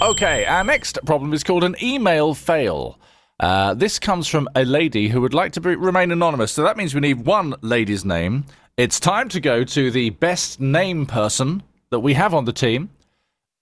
Okay, 0.02 0.44
our 0.46 0.66
next 0.66 1.00
problem 1.06 1.32
is 1.32 1.42
called 1.42 1.64
an 1.64 1.78
email 1.82 2.34
fail. 2.34 3.00
Uh, 3.40 3.74
this 3.74 4.00
comes 4.00 4.28
from 4.28 4.50
a 4.54 4.66
lady 4.66 5.08
who 5.08 5.22
would 5.22 5.34
like 5.34 5.54
to 5.54 5.62
be, 5.62 5.78
remain 5.78 6.12
anonymous. 6.12 6.52
So 6.52 6.62
that 6.64 6.76
means 6.76 6.94
we 6.94 7.00
need 7.00 7.26
one 7.26 7.56
lady's 7.62 8.04
name. 8.04 8.44
It's 8.76 9.00
time 9.00 9.30
to 9.30 9.40
go 9.40 9.64
to 9.64 9.92
the 9.92 10.10
best 10.10 10.60
name 10.60 11.06
person 11.06 11.64
that 11.92 12.02
we 12.02 12.16
have 12.16 12.34
on 12.34 12.44
the 12.44 12.52
team. 12.52 12.90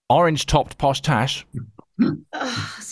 Orange 0.09 0.47
topped 0.47 0.79
posh 0.79 1.01
tash. 1.01 1.45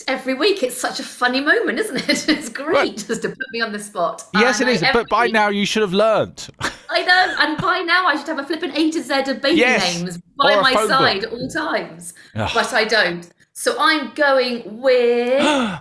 Every 0.08 0.34
week, 0.34 0.62
it's 0.62 0.76
such 0.76 0.98
a 1.00 1.02
funny 1.02 1.40
moment, 1.40 1.78
isn't 1.78 2.08
it? 2.08 2.28
It's 2.36 2.48
great 2.48 2.96
just 3.06 3.22
to 3.22 3.28
put 3.28 3.38
me 3.52 3.60
on 3.60 3.72
the 3.72 3.78
spot. 3.78 4.24
Yes, 4.34 4.60
And 4.60 4.68
it 4.68 4.82
I- 4.82 4.88
is. 4.88 4.92
But 4.92 5.08
by 5.08 5.24
week- 5.24 5.32
now 5.32 5.48
you 5.48 5.64
should 5.66 5.82
have 5.82 5.92
learnt. 5.92 6.48
I 6.88 7.02
know, 7.02 7.36
and 7.40 7.58
by 7.60 7.80
now 7.80 8.06
I 8.06 8.16
should 8.16 8.28
have 8.28 8.38
a 8.38 8.44
flipping 8.44 8.70
A 8.76 8.90
to 8.90 9.02
Z 9.02 9.12
of 9.30 9.40
baby 9.42 9.58
Yes, 9.58 10.00
names 10.00 10.18
by 10.36 10.60
my 10.60 10.72
phone 10.74 10.88
book. 10.88 10.98
side 10.98 11.24
at 11.24 11.32
all 11.32 11.48
times. 11.48 12.14
Ugh. 12.34 12.50
But 12.54 12.72
I 12.72 12.84
don't. 12.84 13.28
So 13.52 13.74
I'm 13.78 14.12
going 14.14 14.80
with 14.80 15.40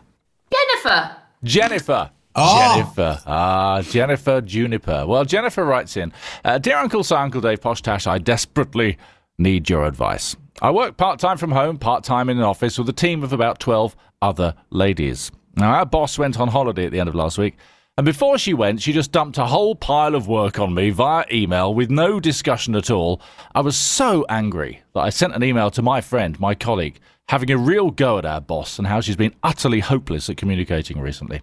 Jennifer. 0.53 1.15
Jennifer. 1.43 2.11
Oh. 2.37 2.73
Jennifer. 2.75 3.21
Ah, 3.25 3.81
Jennifer 3.81 4.41
Juniper. 4.41 5.05
Well, 5.07 5.23
Jennifer 5.25 5.63
writes 5.63 5.95
in 5.95 6.11
uh, 6.43 6.57
Dear 6.57 6.77
Uncle 6.77 7.03
Si, 7.03 7.15
Uncle 7.15 7.39
Dave, 7.41 7.61
Posh 7.61 7.81
Tash, 7.81 8.07
I 8.07 8.17
desperately 8.17 8.97
need 9.37 9.69
your 9.69 9.85
advice. 9.85 10.35
I 10.61 10.71
work 10.71 10.95
part 10.95 11.19
time 11.19 11.37
from 11.37 11.51
home, 11.51 11.77
part 11.77 12.05
time 12.05 12.29
in 12.29 12.37
an 12.37 12.43
office 12.43 12.77
with 12.77 12.87
a 12.87 12.93
team 12.93 13.23
of 13.23 13.33
about 13.33 13.59
12 13.59 13.93
other 14.21 14.55
ladies. 14.69 15.29
Now, 15.57 15.73
our 15.73 15.85
boss 15.85 16.17
went 16.17 16.39
on 16.39 16.47
holiday 16.47 16.85
at 16.85 16.93
the 16.93 16.99
end 16.99 17.09
of 17.09 17.15
last 17.15 17.37
week, 17.37 17.57
and 17.97 18.05
before 18.05 18.37
she 18.37 18.53
went, 18.53 18.81
she 18.81 18.93
just 18.93 19.11
dumped 19.11 19.37
a 19.37 19.45
whole 19.45 19.75
pile 19.75 20.15
of 20.15 20.29
work 20.29 20.57
on 20.57 20.73
me 20.73 20.91
via 20.91 21.25
email 21.31 21.73
with 21.73 21.89
no 21.89 22.21
discussion 22.21 22.73
at 22.75 22.89
all. 22.89 23.21
I 23.53 23.61
was 23.61 23.75
so 23.75 24.25
angry 24.29 24.81
that 24.93 25.01
I 25.01 25.09
sent 25.09 25.35
an 25.35 25.43
email 25.43 25.69
to 25.71 25.81
my 25.81 25.99
friend, 25.99 26.39
my 26.39 26.55
colleague, 26.55 26.99
having 27.27 27.51
a 27.51 27.57
real 27.57 27.91
go 27.91 28.17
at 28.17 28.25
our 28.25 28.41
boss 28.41 28.77
and 28.77 28.87
how 28.87 29.01
she's 29.01 29.15
been 29.17 29.35
utterly 29.43 29.81
hopeless 29.81 30.29
at 30.29 30.37
communicating 30.37 31.01
recently. 31.01 31.41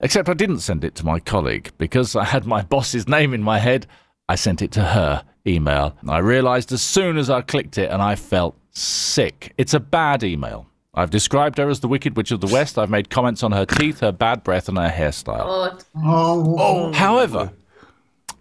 Except 0.00 0.30
I 0.30 0.34
didn't 0.34 0.60
send 0.60 0.82
it 0.82 0.94
to 0.96 1.06
my 1.06 1.20
colleague 1.20 1.72
because 1.76 2.16
I 2.16 2.24
had 2.24 2.46
my 2.46 2.62
boss's 2.74 3.06
name 3.06 3.34
in 3.34 3.42
my 3.42 3.58
head. 3.58 3.86
I 4.30 4.34
sent 4.36 4.62
it 4.62 4.72
to 4.72 4.82
her 4.82 5.24
email. 5.46 5.96
I 6.08 6.18
realized 6.18 6.72
as 6.72 6.82
soon 6.82 7.16
as 7.18 7.30
I 7.30 7.42
clicked 7.42 7.78
it 7.78 7.90
and 7.90 8.00
I 8.02 8.14
felt 8.16 8.56
sick. 8.70 9.52
It's 9.58 9.74
a 9.74 9.80
bad 9.80 10.22
email. 10.22 10.66
I've 10.94 11.10
described 11.10 11.58
her 11.58 11.68
as 11.68 11.80
the 11.80 11.88
Wicked 11.88 12.16
Witch 12.16 12.30
of 12.30 12.40
the 12.40 12.46
West. 12.46 12.78
I've 12.78 12.90
made 12.90 13.10
comments 13.10 13.42
on 13.42 13.52
her 13.52 13.66
teeth, 13.66 14.00
her 14.00 14.12
bad 14.12 14.44
breath, 14.44 14.68
and 14.68 14.78
her 14.78 14.88
hairstyle. 14.88 15.44
God. 15.44 15.84
Oh, 15.96 16.92
However, 16.92 17.52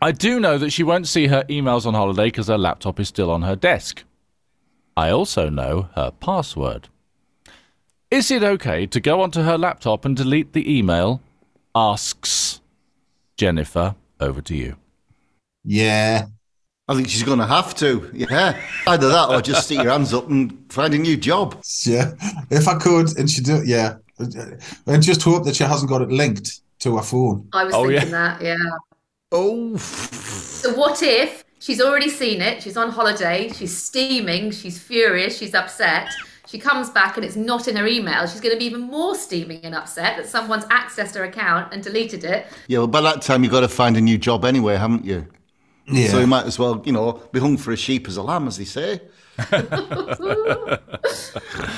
I 0.02 0.12
do 0.12 0.40
know 0.40 0.58
that 0.60 0.70
she 0.70 0.84
won't 0.84 1.08
see 1.08 1.28
her 1.28 1.44
emails 1.50 1.86
on 1.88 1.96
holiday 1.96 2.26
because 2.26 2.48
her 2.48 2.58
laptop 2.58 3.00
is 3.00 3.08
still 3.08 3.32
on 3.32 3.42
her 3.42 3.56
desk. 3.56 4.04
I 4.96 5.10
also 5.10 5.50
know 5.50 5.90
her 5.96 6.12
password. 6.12 6.90
Is 8.12 8.30
it 8.30 8.44
okay 8.44 8.86
to 8.86 9.00
go 9.00 9.22
onto 9.22 9.42
her 9.42 9.58
laptop 9.58 10.06
and 10.06 10.16
delete 10.16 10.54
the 10.54 10.78
email? 10.78 11.22
Asks 11.74 12.62
Jennifer. 13.38 13.96
Over 14.20 14.42
to 14.42 14.56
you. 14.56 14.76
yeah. 15.66 16.28
I 16.88 16.96
think 16.96 17.08
she's 17.10 17.24
going 17.24 17.40
to 17.40 17.46
have 17.46 17.74
to. 17.76 18.10
Yeah. 18.14 18.60
Either 18.88 19.08
that 19.08 19.30
or 19.30 19.42
just 19.42 19.66
stick 19.66 19.82
your 19.82 19.92
hands 19.92 20.14
up 20.14 20.30
and 20.30 20.72
find 20.72 20.94
a 20.94 20.98
new 20.98 21.16
job. 21.16 21.62
Yeah. 21.86 22.12
If 22.50 22.68
I 22.68 22.78
could, 22.78 23.18
and 23.18 23.30
she 23.30 23.42
do, 23.42 23.62
yeah. 23.66 23.96
And 24.20 25.02
just 25.02 25.22
hope 25.24 25.46
that 25.46 25.56
she 25.56 25.64
hasn't 25.64 25.90
got 25.90 26.02
it 26.02 26.10
linked 26.10 26.60
to 26.80 26.98
her 26.98 27.04
phone. 27.04 27.48
I 27.54 27.64
was 27.64 27.74
Oh, 27.74 27.88
thinking 27.88 28.10
yeah. 28.10 28.38
that, 28.38 28.42
yeah. 28.42 28.56
Oh. 29.32 29.78
So 29.78 30.74
what 30.78 31.02
if 31.02 31.46
she's 31.60 31.80
already 31.82 32.10
seen 32.10 32.42
it? 32.42 32.62
She's 32.62 32.76
on 32.76 32.90
holiday. 32.90 33.50
She's 33.54 33.76
steaming. 33.76 34.52
She's 34.52 34.78
furious. 34.78 35.38
She's 35.38 35.54
upset. 35.56 36.10
She 36.48 36.60
comes 36.60 36.90
back 36.90 37.16
and 37.16 37.26
it's 37.26 37.38
not 37.38 37.68
in 37.70 37.78
her 37.78 37.88
email. 37.88 38.28
She's 38.28 38.42
going 38.42 38.54
to 38.54 38.60
be 38.60 38.66
even 38.66 38.82
more 38.82 39.16
steaming 39.16 39.62
and 39.64 39.74
upset 39.74 40.18
that 40.18 40.28
someone's 40.28 40.66
accessed 40.66 41.16
her 41.16 41.24
account 41.24 41.74
and 41.74 41.82
deleted 41.82 42.26
it. 42.26 42.46
Yeah, 42.68 42.80
well, 42.80 42.88
by 42.88 43.02
that 43.02 43.22
time, 43.22 43.42
you've 43.44 43.54
got 43.54 43.62
to 43.62 43.70
find 43.70 43.96
a 43.98 44.02
new 44.02 44.18
job 44.18 44.44
anyway, 44.46 44.76
haven't 44.76 45.06
you? 45.06 45.26
Yeah. 45.88 46.08
So 46.08 46.20
he 46.20 46.26
might 46.26 46.46
as 46.46 46.58
well, 46.58 46.82
you 46.86 46.94
know, 46.94 47.22
be 47.32 47.40
hung 47.40 47.58
for 47.58 47.72
a 47.72 47.78
sheep 47.78 48.08
as 48.08 48.18
a 48.18 48.24
lamb, 48.24 48.48
as 48.48 48.58
they 48.58 48.66
say. 48.66 49.02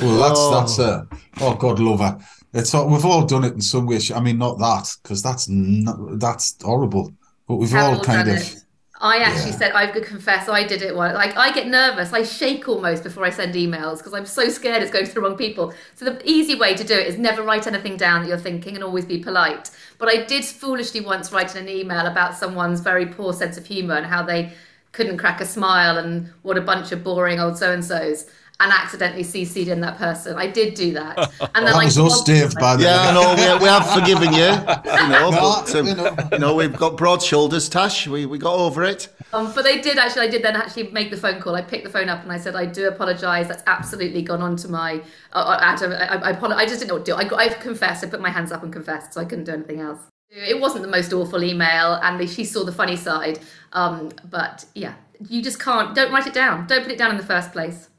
Well, 0.01 0.17
that's 0.17 0.39
oh. 0.39 0.59
that's 0.59 0.79
a 0.79 1.07
oh 1.41 1.55
God, 1.55 1.79
lover. 1.79 2.17
It's 2.53 2.73
all, 2.73 2.87
we've 2.89 3.05
all 3.05 3.25
done 3.25 3.43
it 3.43 3.53
in 3.53 3.61
some 3.61 3.85
way. 3.85 3.99
I 4.13 4.19
mean, 4.19 4.37
not 4.37 4.57
that 4.59 4.93
because 5.01 5.21
that's 5.21 5.47
not, 5.49 6.19
that's 6.19 6.55
horrible. 6.61 7.13
But 7.47 7.55
we've 7.55 7.71
Have 7.71 7.83
all 7.83 7.97
all 7.97 8.03
kind 8.03 8.29
of 8.29 8.37
it. 8.37 8.55
I 9.01 9.17
actually 9.17 9.51
Yeah. 9.51 9.57
said 9.57 9.71
I've 9.73 9.91
could 9.93 10.05
confess 10.05 10.47
I 10.47 10.63
did 10.63 10.81
it 10.81 10.95
once. 10.95 11.15
Like 11.15 11.35
I 11.35 11.51
get 11.51 11.67
nervous, 11.67 12.13
I 12.13 12.23
shake 12.23 12.67
almost 12.69 13.03
before 13.03 13.25
I 13.25 13.29
send 13.29 13.53
emails 13.53 13.97
because 13.97 14.13
I'm 14.13 14.25
so 14.25 14.47
scared 14.49 14.81
it's 14.81 14.91
going 14.91 15.05
to 15.05 15.13
the 15.13 15.19
wrong 15.21 15.35
people. 15.35 15.73
So 15.95 16.05
the 16.05 16.21
easy 16.23 16.55
way 16.55 16.75
to 16.75 16.83
do 16.83 16.93
it 16.93 17.07
is 17.07 17.17
never 17.17 17.43
write 17.43 17.67
anything 17.67 17.97
down 17.97 18.21
that 18.21 18.29
you're 18.29 18.37
thinking 18.37 18.75
and 18.75 18.83
always 18.83 19.05
be 19.05 19.19
polite. 19.19 19.69
But 19.97 20.09
I 20.09 20.23
did 20.23 20.45
foolishly 20.45 21.01
once 21.01 21.31
write 21.31 21.55
in 21.55 21.63
an 21.63 21.69
email 21.69 22.05
about 22.05 22.35
someone's 22.35 22.79
very 22.79 23.05
poor 23.05 23.33
sense 23.33 23.57
of 23.57 23.65
humour 23.65 23.95
and 23.95 24.05
how 24.05 24.23
they 24.23 24.53
couldn't 24.93 25.17
crack 25.17 25.41
a 25.41 25.45
smile 25.45 25.97
and 25.97 26.31
what 26.43 26.57
a 26.57 26.61
bunch 26.61 26.93
of 26.93 27.03
boring 27.03 27.39
old 27.39 27.57
so 27.57 27.73
and 27.73 27.83
so's. 27.83 28.27
And 28.59 28.71
accidentally 28.71 29.23
CC'd 29.23 29.67
in 29.67 29.81
that 29.81 29.97
person. 29.97 30.37
I 30.37 30.47
did 30.47 30.75
do 30.75 30.93
that. 30.93 31.17
And 31.53 31.65
then 31.65 31.65
That 31.65 31.75
like 31.75 31.85
was 31.85 31.99
us, 31.99 32.23
Dave, 32.23 32.53
by 32.55 32.75
the 32.77 32.83
Yeah, 32.83 32.95
I 33.01 33.07
way. 33.07 33.13
know 33.13 33.57
we, 33.57 33.63
we 33.63 33.69
have 33.69 33.89
forgiven 33.91 34.31
you. 34.33 34.45
You 34.45 35.09
know, 35.09 35.29
No, 35.29 35.31
but 35.31 35.75
um, 35.75 35.87
you 35.87 35.95
know. 35.95 36.15
you 36.31 36.39
know 36.39 36.55
we've 36.55 36.75
got 36.77 36.95
broad 36.97 37.21
shoulders, 37.21 37.67
Tash. 37.67 38.07
We 38.07 38.25
we 38.25 38.37
got 38.37 38.55
over 38.55 38.83
it. 38.83 39.09
Um, 39.33 39.51
but 39.53 39.63
they 39.63 39.81
did 39.81 39.97
actually. 39.97 40.27
I 40.27 40.29
did 40.29 40.41
then 40.43 40.55
actually 40.55 40.91
make 40.91 41.11
the 41.11 41.17
phone 41.17 41.41
call. 41.41 41.55
I 41.55 41.61
picked 41.61 41.83
the 41.83 41.89
phone 41.89 42.07
up 42.07 42.23
and 42.23 42.31
I 42.31 42.37
said, 42.37 42.55
"I 42.55 42.65
do 42.65 42.87
apologise. 42.87 43.47
That's 43.49 43.63
absolutely 43.67 44.21
gone 44.21 44.41
on 44.41 44.55
to 44.57 44.67
my." 44.69 45.01
Uh, 45.33 45.37
uh, 45.37 45.57
Adam, 45.61 45.91
I, 45.91 46.31
I, 46.31 46.55
I 46.55 46.65
just 46.65 46.79
didn't 46.79 46.87
know 46.89 46.95
what 46.95 47.05
to 47.05 47.11
do. 47.11 47.17
I, 47.17 47.25
got- 47.25 47.39
I 47.39 47.49
confessed. 47.49 48.03
I 48.03 48.07
put 48.07 48.21
my 48.21 48.29
hands 48.29 48.51
up 48.53 48.63
and 48.63 48.71
confessed, 48.71 49.13
so 49.13 49.19
I 49.21 49.25
couldn't 49.25 49.43
do 49.45 49.51
anything 49.51 49.81
else. 49.81 49.99
It 50.29 50.59
wasn't 50.59 50.83
the 50.83 50.89
most 50.89 51.11
awful 51.13 51.43
email, 51.43 51.93
and 52.01 52.29
she 52.29 52.45
saw 52.45 52.63
the 52.63 52.71
funny 52.71 52.95
side. 52.95 53.39
Um, 53.73 54.11
but 54.29 54.65
yeah, 54.75 54.93
you 55.29 55.41
just 55.41 55.59
can't. 55.59 55.93
Don't 55.93 56.11
write 56.13 56.27
it 56.27 56.33
down. 56.33 56.67
Don't 56.67 56.83
put 56.83 56.91
it 56.91 56.97
down 56.97 57.11
in 57.11 57.17
the 57.17 57.23
first 57.25 57.51
place. 57.51 57.89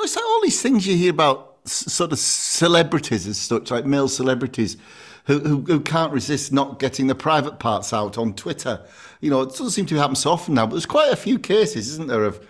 No, 0.00 0.04
it's 0.04 0.16
like 0.16 0.24
all 0.24 0.40
these 0.40 0.62
things 0.62 0.86
you 0.86 0.96
hear 0.96 1.10
about 1.10 1.56
s- 1.66 1.92
sort 1.92 2.10
of 2.12 2.18
celebrities 2.18 3.26
as 3.26 3.36
such, 3.36 3.70
like 3.70 3.84
male 3.84 4.08
celebrities, 4.08 4.78
who, 5.26 5.40
who, 5.40 5.60
who 5.60 5.80
can't 5.80 6.10
resist 6.10 6.54
not 6.54 6.78
getting 6.78 7.06
the 7.06 7.14
private 7.14 7.58
parts 7.58 7.92
out 7.92 8.16
on 8.16 8.32
Twitter. 8.32 8.80
You 9.20 9.28
know, 9.28 9.42
it 9.42 9.50
doesn't 9.50 9.72
seem 9.72 9.84
to 9.86 9.96
happen 9.96 10.16
so 10.16 10.30
often 10.30 10.54
now, 10.54 10.64
but 10.64 10.72
there's 10.72 10.86
quite 10.86 11.12
a 11.12 11.16
few 11.16 11.38
cases, 11.38 11.90
isn't 11.90 12.08
there, 12.08 12.24
of 12.24 12.40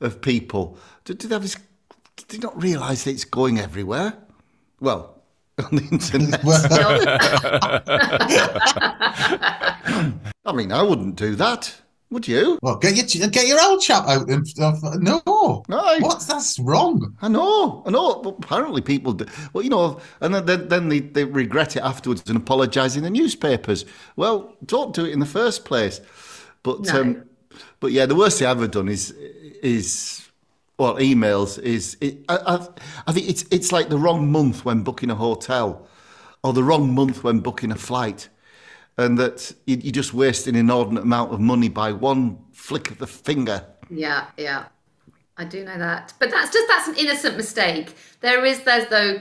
of 0.00 0.20
people. 0.20 0.76
Do, 1.04 1.14
do 1.14 1.28
they 1.28 1.36
have 1.36 1.42
this? 1.42 1.54
Do 2.16 2.24
they 2.26 2.38
not 2.38 2.60
realise 2.60 3.04
that 3.04 3.12
it's 3.12 3.24
going 3.24 3.60
everywhere? 3.60 4.14
Well, 4.80 5.22
on 5.64 5.76
the 5.76 5.86
internet. 5.92 6.42
I 10.44 10.52
mean, 10.52 10.72
I 10.72 10.82
wouldn't 10.82 11.14
do 11.14 11.36
that. 11.36 11.80
Would 12.10 12.26
you? 12.26 12.58
Well, 12.62 12.76
get 12.76 13.14
your 13.14 13.28
get 13.28 13.46
your 13.46 13.60
old 13.62 13.82
chap 13.82 14.08
out 14.08 14.30
and 14.30 14.46
stuff. 14.48 14.78
No, 14.98 15.20
Aye. 15.70 15.98
what? 16.00 16.20
That's 16.26 16.58
wrong. 16.58 17.14
I 17.20 17.28
know, 17.28 17.82
I 17.84 17.90
know. 17.90 18.22
But 18.22 18.36
apparently, 18.42 18.80
people 18.80 19.12
do. 19.12 19.26
Well, 19.52 19.62
you 19.62 19.68
know, 19.68 20.00
and 20.22 20.34
then- 20.34 20.46
then, 20.46 20.68
then 20.68 20.88
they, 20.88 21.00
they 21.00 21.24
regret 21.24 21.76
it 21.76 21.82
afterwards 21.82 22.22
and 22.26 22.36
apologise 22.38 22.96
in 22.96 23.02
the 23.02 23.10
newspapers. 23.10 23.84
Well, 24.16 24.54
don't 24.64 24.94
do 24.94 25.04
it 25.04 25.12
in 25.12 25.20
the 25.20 25.26
first 25.26 25.66
place. 25.66 26.00
But 26.62 26.86
No. 26.86 27.00
um, 27.00 27.22
but 27.80 27.92
yeah, 27.92 28.06
the 28.06 28.14
worst 28.16 28.38
thing 28.38 28.48
I've 28.48 28.56
ever 28.56 28.68
done 28.68 28.88
is 28.88 29.10
is 29.62 30.26
well, 30.78 30.94
emails 30.96 31.58
is. 31.62 31.96
It, 32.00 32.24
I, 32.30 32.36
I 32.36 32.68
I 33.08 33.12
think 33.12 33.28
it's 33.28 33.44
it's 33.50 33.70
like 33.70 33.90
the 33.90 33.98
wrong 33.98 34.32
month 34.32 34.64
when 34.64 34.82
booking 34.82 35.10
a 35.10 35.14
hotel, 35.14 35.86
or 36.42 36.54
the 36.54 36.64
wrong 36.64 36.94
month 36.94 37.22
when 37.22 37.40
booking 37.40 37.70
a 37.70 37.76
flight. 37.76 38.30
And 38.98 39.16
that 39.18 39.52
you- 39.66 39.80
you're 39.82 39.92
just 39.92 40.12
wasting 40.12 40.54
an 40.54 40.60
inordinate 40.60 41.04
amount 41.04 41.32
of 41.32 41.40
money 41.40 41.68
by 41.68 41.92
one 41.92 42.38
flick 42.52 42.90
of 42.90 42.98
the 42.98 43.06
finger. 43.06 43.64
Yeah, 43.88 44.24
yeah. 44.36 44.64
I 45.36 45.44
do 45.44 45.64
know 45.64 45.78
that. 45.78 46.12
But 46.18 46.30
that's 46.30 46.52
just 46.52 46.66
that's 46.68 46.88
an 46.88 46.96
innocent 46.96 47.36
mistake. 47.36 47.94
There 48.20 48.44
is 48.44 48.60
there's 48.60 48.88
though 48.88 49.20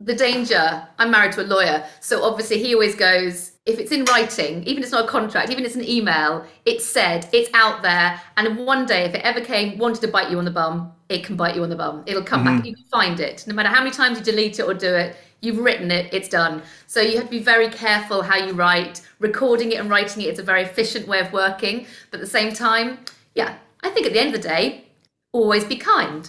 the 0.00 0.14
danger. 0.14 0.86
I'm 0.98 1.10
married 1.10 1.32
to 1.32 1.42
a 1.42 1.48
lawyer, 1.48 1.84
so 2.00 2.22
obviously 2.22 2.62
he 2.62 2.72
always 2.74 2.94
goes 2.94 3.52
if 3.66 3.80
it's 3.80 3.90
in 3.90 4.04
writing, 4.04 4.62
even 4.62 4.78
if 4.78 4.84
it's 4.84 4.92
not 4.92 5.06
a 5.06 5.08
contract, 5.08 5.50
even 5.50 5.64
if 5.64 5.70
it's 5.70 5.76
an 5.76 5.88
email, 5.88 6.44
it's 6.64 6.84
said, 6.84 7.28
it's 7.32 7.50
out 7.52 7.82
there, 7.82 8.20
and 8.36 8.56
one 8.58 8.86
day 8.86 9.04
if 9.06 9.14
it 9.14 9.22
ever 9.24 9.40
came 9.40 9.76
wanted 9.76 10.00
to 10.02 10.08
bite 10.08 10.30
you 10.30 10.38
on 10.38 10.44
the 10.44 10.52
bum, 10.52 10.92
it 11.08 11.24
can 11.24 11.34
bite 11.34 11.56
you 11.56 11.64
on 11.64 11.68
the 11.68 11.76
bum. 11.76 12.04
It'll 12.06 12.22
come 12.22 12.44
back. 12.44 12.58
Mm-hmm. 12.58 12.66
You 12.66 12.74
can 12.76 12.84
find 12.84 13.18
it. 13.18 13.44
No 13.48 13.54
matter 13.54 13.68
how 13.68 13.80
many 13.80 13.90
times 13.90 14.18
you 14.18 14.24
delete 14.24 14.60
it 14.60 14.62
or 14.62 14.74
do 14.74 14.94
it, 14.94 15.16
you've 15.40 15.58
written 15.58 15.90
it, 15.90 16.12
it's 16.12 16.28
done. 16.28 16.62
So 16.86 17.00
you 17.00 17.16
have 17.16 17.26
to 17.26 17.30
be 17.30 17.42
very 17.42 17.68
careful 17.68 18.22
how 18.22 18.36
you 18.36 18.52
write. 18.52 19.02
Recording 19.18 19.72
it 19.72 19.80
and 19.80 19.90
writing 19.90 20.22
it 20.22 20.28
is 20.28 20.38
a 20.38 20.42
very 20.42 20.62
efficient 20.62 21.06
way 21.06 21.20
of 21.20 21.32
working. 21.32 21.86
But 22.10 22.20
at 22.20 22.24
the 22.24 22.30
same 22.30 22.52
time, 22.52 22.98
yeah, 23.34 23.56
I 23.82 23.90
think 23.90 24.06
at 24.06 24.12
the 24.12 24.20
end 24.20 24.34
of 24.34 24.42
the 24.42 24.48
day, 24.48 24.84
always 25.32 25.64
be 25.64 25.76
kind. 25.76 26.28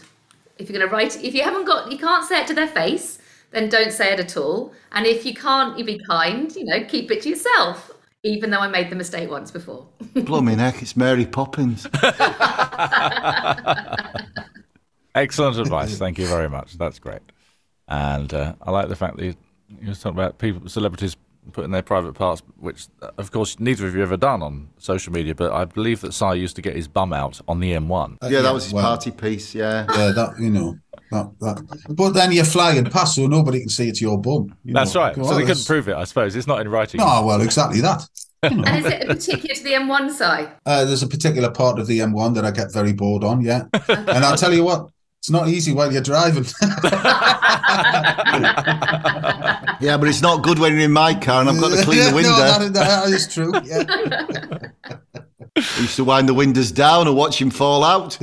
If 0.58 0.70
you're 0.70 0.78
going 0.78 0.90
to 0.90 0.96
write, 0.96 1.24
if 1.24 1.34
you 1.34 1.44
haven't 1.44 1.66
got, 1.66 1.92
you 1.92 1.98
can't 1.98 2.26
say 2.26 2.42
it 2.42 2.48
to 2.48 2.54
their 2.54 2.68
face, 2.68 3.20
then 3.52 3.70
don't 3.70 3.92
say 3.92 4.14
it 4.14 4.20
at 4.20 4.36
all. 4.38 4.74
And 4.92 5.06
if 5.06 5.26
you 5.26 5.34
can't, 5.34 5.78
you 5.78 5.86
be 5.86 6.00
kind. 6.00 6.54
You 6.56 6.66
know, 6.66 6.84
keep 6.84 7.12
it 7.12 7.22
to 7.24 7.30
yourself. 7.30 7.92
Even 8.24 8.50
though 8.50 8.60
I 8.60 8.68
made 8.68 8.90
the 8.90 8.96
mistake 8.96 9.30
once 9.30 9.52
before. 9.52 9.88
Blooming 10.14 10.58
heck, 10.58 10.82
it's 10.82 10.98
Mary 10.98 11.26
Poppins. 11.26 11.88
Excellent 15.16 15.58
advice. 15.60 15.98
Thank 15.98 16.18
you 16.18 16.28
very 16.28 16.50
much. 16.50 16.78
That's 16.78 17.00
great. 17.00 17.22
And 17.88 18.34
uh, 18.34 18.54
I 18.62 18.72
like 18.72 18.90
the 18.90 18.96
fact 18.96 19.18
that 19.18 19.26
you, 19.26 19.36
you 19.82 19.90
were 19.90 19.94
talking 19.96 20.12
about 20.12 20.38
people, 20.40 20.68
celebrities 20.70 21.16
putting 21.54 21.72
their 21.72 21.82
private 21.82 22.14
parts, 22.14 22.42
which, 22.58 22.88
uh, 23.02 23.10
of 23.18 23.32
course, 23.32 23.58
neither 23.60 23.88
of 23.88 23.96
you 23.96 24.02
ever 24.02 24.18
done 24.18 24.42
on 24.44 24.70
social 24.78 25.14
media. 25.14 25.34
But 25.34 25.54
I 25.54 25.64
believe 25.66 26.02
that 26.02 26.14
Si 26.14 26.26
used 26.36 26.56
to 26.58 26.62
get 26.62 26.76
his 26.76 26.88
bum 26.90 27.14
out 27.14 27.40
on 27.48 27.60
the 27.62 27.72
M1. 27.72 28.18
yeah, 28.30 28.42
that 28.42 28.54
was 28.54 28.66
his 28.66 28.74
well- 28.74 28.84
party 28.84 29.12
piece. 29.12 29.56
Yeah. 29.56 29.86
Yeah, 29.96 30.12
that 30.12 30.40
you 30.40 30.50
know. 30.50 30.78
That, 31.10 31.32
that. 31.40 31.86
But 31.96 32.10
then 32.12 32.34
you're 32.34 32.44
flying 32.44 32.84
past, 32.84 33.16
so 33.16 33.28
nobody 33.28 33.62
can 33.62 33.70
see 33.70 33.88
it's 33.88 34.02
your 34.02 34.18
bum. 34.20 34.54
you 34.66 34.74
That's 34.74 34.94
know. 34.94 35.00
right. 35.02 35.16
Go 35.16 35.24
So 35.24 35.30
on, 35.36 35.40
they 35.40 35.46
couldn't 35.46 35.66
prove 35.66 35.88
it, 35.88 35.96
I 35.96 36.04
suppose. 36.04 36.36
It's 36.36 36.48
not 36.48 36.60
in 36.60 36.68
writing. 36.68 37.00
Oh 37.02 37.26
well, 37.26 37.40
exactly 37.40 37.80
that. 37.80 38.06
and 38.44 38.60
is 38.68 38.86
it 38.86 39.08
particular 39.08 39.56
to 39.56 39.64
the 39.64 39.72
M1 39.72 40.12
side? 40.12 40.52
Uh, 40.66 40.84
there's 40.84 41.04
a 41.04 41.08
particular 41.08 41.50
part 41.50 41.80
of 41.80 41.88
the 41.88 42.00
M1 42.00 42.36
that 42.36 42.44
I 42.44 42.52
get 42.52 42.74
very 42.74 42.92
bored 42.92 43.24
on, 43.24 43.40
yeah. 43.42 43.64
and 43.88 44.10
I'll 44.26 44.36
tell 44.38 44.54
you 44.54 44.66
what, 44.66 44.90
it's 45.28 45.32
not 45.34 45.50
easy 45.50 45.74
while 45.74 45.92
you're 45.92 46.02
driving. 46.02 46.46
Yeah, 49.80 49.98
but 49.98 50.08
it's 50.08 50.22
not 50.24 50.42
good 50.42 50.58
when 50.58 50.74
you're 50.74 50.86
in 50.86 50.92
my 50.94 51.14
car 51.14 51.42
and 51.42 51.50
I've 51.50 51.60
got 51.60 51.78
to 51.78 51.84
clean 51.84 52.04
the 52.04 52.12
window. 52.16 52.30
no, 52.32 52.70
that, 52.70 52.74
that 52.74 53.10
is 53.10 53.28
true. 53.32 53.52
Yeah. 53.64 53.84
I 55.56 55.80
used 55.82 55.98
to 55.98 56.04
wind 56.04 56.28
the 56.28 56.34
windows 56.34 56.72
down 56.72 57.08
and 57.08 57.16
watch 57.16 57.40
him 57.40 57.52
fall 57.52 57.84
out. 57.84 58.18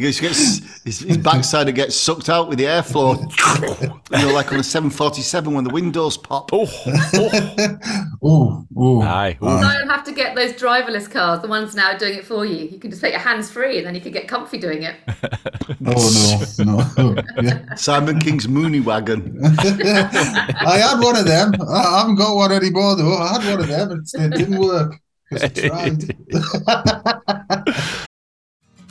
He 0.00 0.06
gets, 0.06 0.20
gets- 0.20 0.82
his, 0.84 1.00
his 1.00 1.16
backside 1.18 1.66
would 1.66 1.74
get 1.74 1.92
sucked 1.92 2.28
out 2.30 2.48
with 2.48 2.58
the 2.58 2.64
airflow. 2.64 3.20
you 4.18 4.26
know, 4.26 4.32
like 4.32 4.50
on 4.52 4.60
a 4.60 4.62
747 4.62 5.52
when 5.52 5.64
the 5.64 5.70
windows 5.70 6.16
pop. 6.16 6.50
Oh, 6.52 6.66
Oh, 8.22 8.66
oh. 8.76 9.02
aye. 9.02 9.36
So 9.40 9.48
you'll 9.48 9.88
have 9.88 10.04
to 10.04 10.12
get 10.12 10.34
those 10.34 10.52
driverless 10.52 11.10
cars, 11.10 11.42
the 11.42 11.48
ones 11.48 11.74
now 11.74 11.96
doing 11.96 12.14
it 12.18 12.24
for 12.24 12.44
you. 12.46 12.66
You 12.68 12.78
can 12.78 12.90
just 12.90 13.02
put 13.02 13.10
your 13.10 13.20
hands 13.20 13.50
free 13.50 13.78
and 13.78 13.86
then 13.86 13.94
you 13.94 14.00
can 14.00 14.12
get 14.12 14.26
comfy 14.28 14.58
doing 14.58 14.82
it. 14.84 14.96
Oh 15.86 16.54
no, 16.58 16.64
no. 17.04 17.22
Yeah. 17.42 17.74
Simon 17.74 18.18
King's 18.20 18.46
Mooney 18.48 18.80
Wagon. 18.80 19.38
I 19.44 20.78
had 20.78 21.00
one 21.00 21.16
of 21.16 21.24
them. 21.26 21.52
I 21.68 21.98
haven't 22.00 22.16
got 22.16 22.34
one 22.36 22.52
anymore 22.52 22.96
though. 22.96 23.16
I 23.16 23.40
had 23.40 23.50
one 23.50 23.60
of 23.60 23.68
them 23.68 23.90
and 24.14 24.34
it 24.34 24.36
didn't 24.36 24.58
work. 24.58 24.94
'cause 25.30 25.42
I 25.44 25.48
tried. 25.48 26.16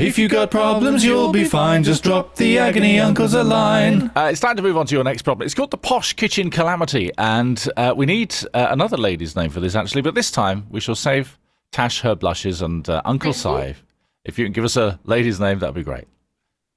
If 0.00 0.18
you 0.18 0.28
got 0.28 0.50
problems, 0.50 1.04
you'll 1.04 1.30
be 1.30 1.44
fine. 1.44 1.84
Just 1.84 2.02
drop 2.02 2.34
the 2.34 2.56
agony 2.56 2.98
uncles 2.98 3.34
a 3.34 3.44
line. 3.44 4.10
Uh, 4.16 4.30
it's 4.32 4.40
time 4.40 4.56
to 4.56 4.62
move 4.62 4.78
on 4.78 4.86
to 4.86 4.94
your 4.94 5.04
next 5.04 5.22
problem. 5.22 5.44
It's 5.44 5.54
called 5.54 5.70
the 5.70 5.76
Posh 5.76 6.14
Kitchen 6.14 6.48
Calamity, 6.48 7.10
and 7.18 7.68
uh, 7.76 7.92
we 7.94 8.06
need 8.06 8.34
uh, 8.54 8.68
another 8.70 8.96
lady's 8.96 9.36
name 9.36 9.50
for 9.50 9.60
this, 9.60 9.74
actually. 9.74 10.00
But 10.00 10.14
this 10.14 10.30
time, 10.30 10.66
we 10.70 10.80
shall 10.80 10.94
save 10.94 11.38
Tash 11.70 12.00
her 12.00 12.14
blushes 12.14 12.62
and 12.62 12.88
uh, 12.88 13.02
Uncle 13.04 13.34
Si. 13.34 13.74
If 14.24 14.38
you 14.38 14.46
can 14.46 14.54
give 14.54 14.64
us 14.64 14.78
a 14.78 14.98
lady's 15.04 15.38
name, 15.38 15.58
that'd 15.58 15.74
be 15.74 15.82
great. 15.82 16.08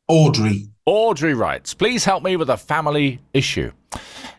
Audrey. 0.09 0.67
Audrey 0.86 1.33
writes, 1.33 1.73
please 1.73 2.03
help 2.03 2.23
me 2.23 2.36
with 2.36 2.49
a 2.49 2.57
family 2.57 3.21
issue. 3.33 3.71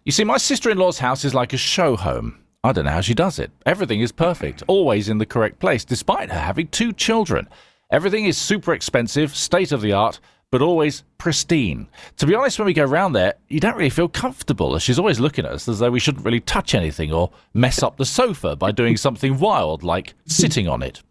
You 0.05 0.13
see, 0.13 0.25
my 0.25 0.37
sister 0.37 0.69
in 0.69 0.77
law's 0.77 0.99
house 0.99 1.25
is 1.25 1.33
like 1.35 1.55
a 1.55 1.57
show 1.57 1.97
home. 1.97 2.39
I 2.63 2.73
don't 2.73 2.85
know 2.85 2.91
how 2.91 3.01
she 3.01 3.15
does 3.15 3.39
it. 3.39 3.51
Everything 3.65 4.03
is 4.03 4.13
perfect, 4.13 4.63
always 4.67 5.09
in 5.09 5.17
the 5.17 5.25
correct 5.25 5.59
place, 5.59 5.87
despite 5.87 6.31
her 6.31 6.39
having 6.39 6.69
two 6.69 6.93
children. 6.93 7.49
Everything 7.91 8.25
is 8.25 8.37
super 8.37 8.73
expensive, 8.73 9.35
state 9.37 9.73
of 9.73 9.81
the 9.81 9.93
art, 9.93 10.21
but 10.51 10.63
always 10.63 11.03
pristine. 11.19 11.89
To 12.19 12.27
be 12.27 12.35
honest, 12.35 12.59
when 12.59 12.67
we 12.67 12.75
go 12.75 12.85
around 12.85 13.13
there, 13.13 13.35
you 13.49 13.61
don't 13.61 13.77
really 13.77 13.91
feel 13.91 14.09
comfortable, 14.09 14.75
as 14.77 14.83
she's 14.83 14.99
always 14.99 15.19
looking 15.19 15.45
at 15.45 15.53
us 15.53 15.69
as 15.69 15.81
though 15.81 15.91
we 15.91 16.01
shouldn't 16.01 16.25
really 16.25 16.41
touch 16.41 16.75
anything 16.75 17.13
or 17.13 17.31
mess 17.55 17.83
up 17.83 17.97
the 17.97 18.05
sofa 18.05 18.55
by 18.55 18.71
doing 18.71 18.97
something 18.97 19.39
wild 19.39 19.83
like 19.83 20.15
sitting 20.27 20.69
on 20.69 20.83
it. 20.83 21.03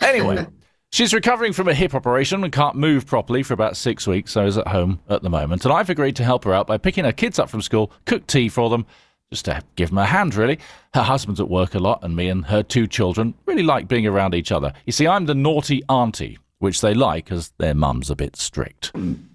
Anyway. 0.00 0.46
She's 0.92 1.14
recovering 1.14 1.52
from 1.52 1.68
a 1.68 1.74
hip 1.74 1.94
operation 1.94 2.42
and 2.42 2.52
can't 2.52 2.74
move 2.74 3.06
properly 3.06 3.44
for 3.44 3.54
about 3.54 3.76
six 3.76 4.08
weeks, 4.08 4.32
so 4.32 4.44
is 4.44 4.58
at 4.58 4.66
home 4.66 4.98
at 5.08 5.22
the 5.22 5.30
moment. 5.30 5.64
And 5.64 5.72
I've 5.72 5.88
agreed 5.88 6.16
to 6.16 6.24
help 6.24 6.42
her 6.42 6.52
out 6.52 6.66
by 6.66 6.78
picking 6.78 7.04
her 7.04 7.12
kids 7.12 7.38
up 7.38 7.48
from 7.48 7.62
school, 7.62 7.92
cook 8.06 8.26
tea 8.26 8.48
for 8.48 8.68
them, 8.70 8.86
just 9.30 9.44
to 9.44 9.62
give 9.76 9.90
them 9.90 9.98
a 9.98 10.06
hand, 10.06 10.34
really. 10.34 10.58
Her 10.92 11.02
husband's 11.02 11.40
at 11.40 11.48
work 11.48 11.74
a 11.74 11.78
lot, 11.78 12.00
and 12.02 12.16
me 12.16 12.28
and 12.28 12.44
her 12.46 12.62
two 12.64 12.88
children 12.88 13.34
really 13.46 13.62
like 13.62 13.86
being 13.86 14.06
around 14.06 14.34
each 14.34 14.50
other. 14.50 14.72
You 14.86 14.92
see, 14.92 15.06
I'm 15.06 15.26
the 15.26 15.34
naughty 15.34 15.82
auntie, 15.88 16.38
which 16.58 16.80
they 16.80 16.94
like 16.94 17.30
as 17.30 17.52
their 17.58 17.74
mum's 17.74 18.10
a 18.10 18.16
bit 18.16 18.34
strict. 18.34 18.92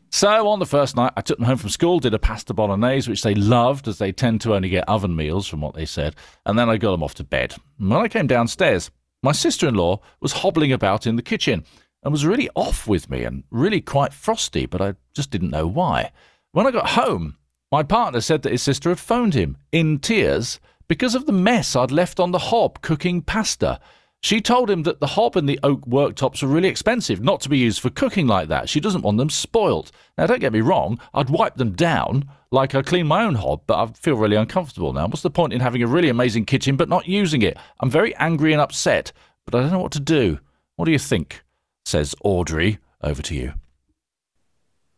So 0.10 0.47
on 0.47 0.60
the 0.60 0.65
first 0.65 0.97
night, 0.97 1.13
I 1.15 1.21
took 1.21 1.38
them 1.38 1.45
home 1.47 1.58
from 1.58 1.69
school, 1.69 1.99
did 1.99 2.13
a 2.13 2.19
pasta 2.19 2.53
bolognese, 2.53 3.10
which 3.10 3.23
they 3.23 3.36
loved, 3.36 3.88
as 3.88 3.97
they 3.97 4.12
tend 4.12 4.41
to 4.41 4.53
only 4.53 4.69
get 4.69 4.88
oven 4.89 5.15
meals, 5.15 5.47
from 5.47 5.62
what 5.62 5.75
they 5.75 5.86
said, 5.86 6.15
and 6.45 6.60
then 6.60 6.69
I 6.69 6.77
got 6.77 6.91
them 6.91 7.03
off 7.03 7.15
to 7.15 7.23
bed. 7.23 7.55
And 7.79 7.89
when 7.89 8.01
I 8.01 8.10
came 8.10 8.27
downstairs, 8.27 8.91
my 9.23 9.31
sister 9.31 9.67
in 9.67 9.75
law 9.75 10.01
was 10.19 10.34
hobbling 10.34 10.73
about 10.73 11.08
in 11.08 11.15
the 11.15 11.21
kitchen 11.21 11.63
and 12.03 12.12
was 12.12 12.25
really 12.25 12.49
off 12.55 12.86
with 12.86 13.10
me 13.10 13.23
and 13.23 13.43
really 13.49 13.81
quite 13.81 14.13
frosty, 14.13 14.65
but 14.65 14.81
I 14.81 14.95
just 15.13 15.31
didn't 15.31 15.49
know 15.51 15.67
why. 15.67 16.12
When 16.51 16.67
I 16.67 16.71
got 16.71 16.89
home, 16.89 17.38
my 17.76 17.84
partner 17.84 18.22
said 18.22 18.42
that 18.42 18.54
his 18.54 18.62
sister 18.62 18.88
had 18.88 19.00
phoned 19.02 19.34
him 19.34 19.58
in 19.74 20.00
tears 20.00 20.62
because 20.88 21.14
of 21.14 21.26
the 21.26 21.34
mess 21.34 21.76
I'd 21.76 21.92
left 21.92 22.22
on 22.22 22.32
the 22.32 22.40
hob 22.40 22.80
cooking 22.80 23.22
pasta. 23.22 23.82
She 24.22 24.40
told 24.40 24.70
him 24.70 24.84
that 24.84 25.02
the 25.02 25.08
hob 25.08 25.36
and 25.36 25.50
the 25.50 25.60
oak 25.62 25.86
worktops 25.86 26.42
were 26.42 26.48
really 26.48 26.70
expensive, 26.70 27.20
not 27.22 27.42
to 27.42 27.50
be 27.50 27.58
used 27.58 27.82
for 27.82 27.90
cooking 27.90 28.28
like 28.28 28.48
that. 28.48 28.70
She 28.70 28.80
doesn't 28.80 29.02
want 29.02 29.18
them 29.18 29.30
spoilt. 29.30 29.92
Now, 30.18 30.26
don't 30.26 30.40
get 30.40 30.54
me 30.54 30.62
wrong, 30.62 31.02
I'd 31.14 31.30
wipe 31.30 31.56
them 31.56 31.74
down 31.74 32.30
like 32.50 32.74
I 32.76 32.82
clean 32.82 33.08
my 33.08 33.26
own 33.26 33.36
hob, 33.36 33.64
but 33.68 33.78
I 33.78 33.92
feel 33.92 34.16
really 34.16 34.38
uncomfortable 34.38 34.94
now. 34.94 35.08
What's 35.08 35.22
the 35.22 35.30
point 35.30 35.52
in 35.52 35.60
having 35.60 35.84
a 35.84 35.88
really 35.88 36.08
amazing 36.08 36.46
kitchen 36.46 36.78
but 36.78 36.88
not 36.88 37.10
using 37.10 37.42
it? 37.42 37.58
I'm 37.82 37.92
very 37.92 38.16
angry 38.16 38.54
and 38.54 38.62
upset, 38.62 39.12
but 39.44 39.54
I 39.54 39.60
don't 39.60 39.74
know 39.74 39.80
what 39.80 39.92
to 39.92 40.00
do. 40.00 40.40
What 40.78 40.86
do 40.86 40.94
you 40.94 41.00
think? 41.00 41.44
Says 41.84 42.16
Audrey. 42.24 42.80
Over 43.02 43.22
to 43.22 43.36
you. 43.36 43.54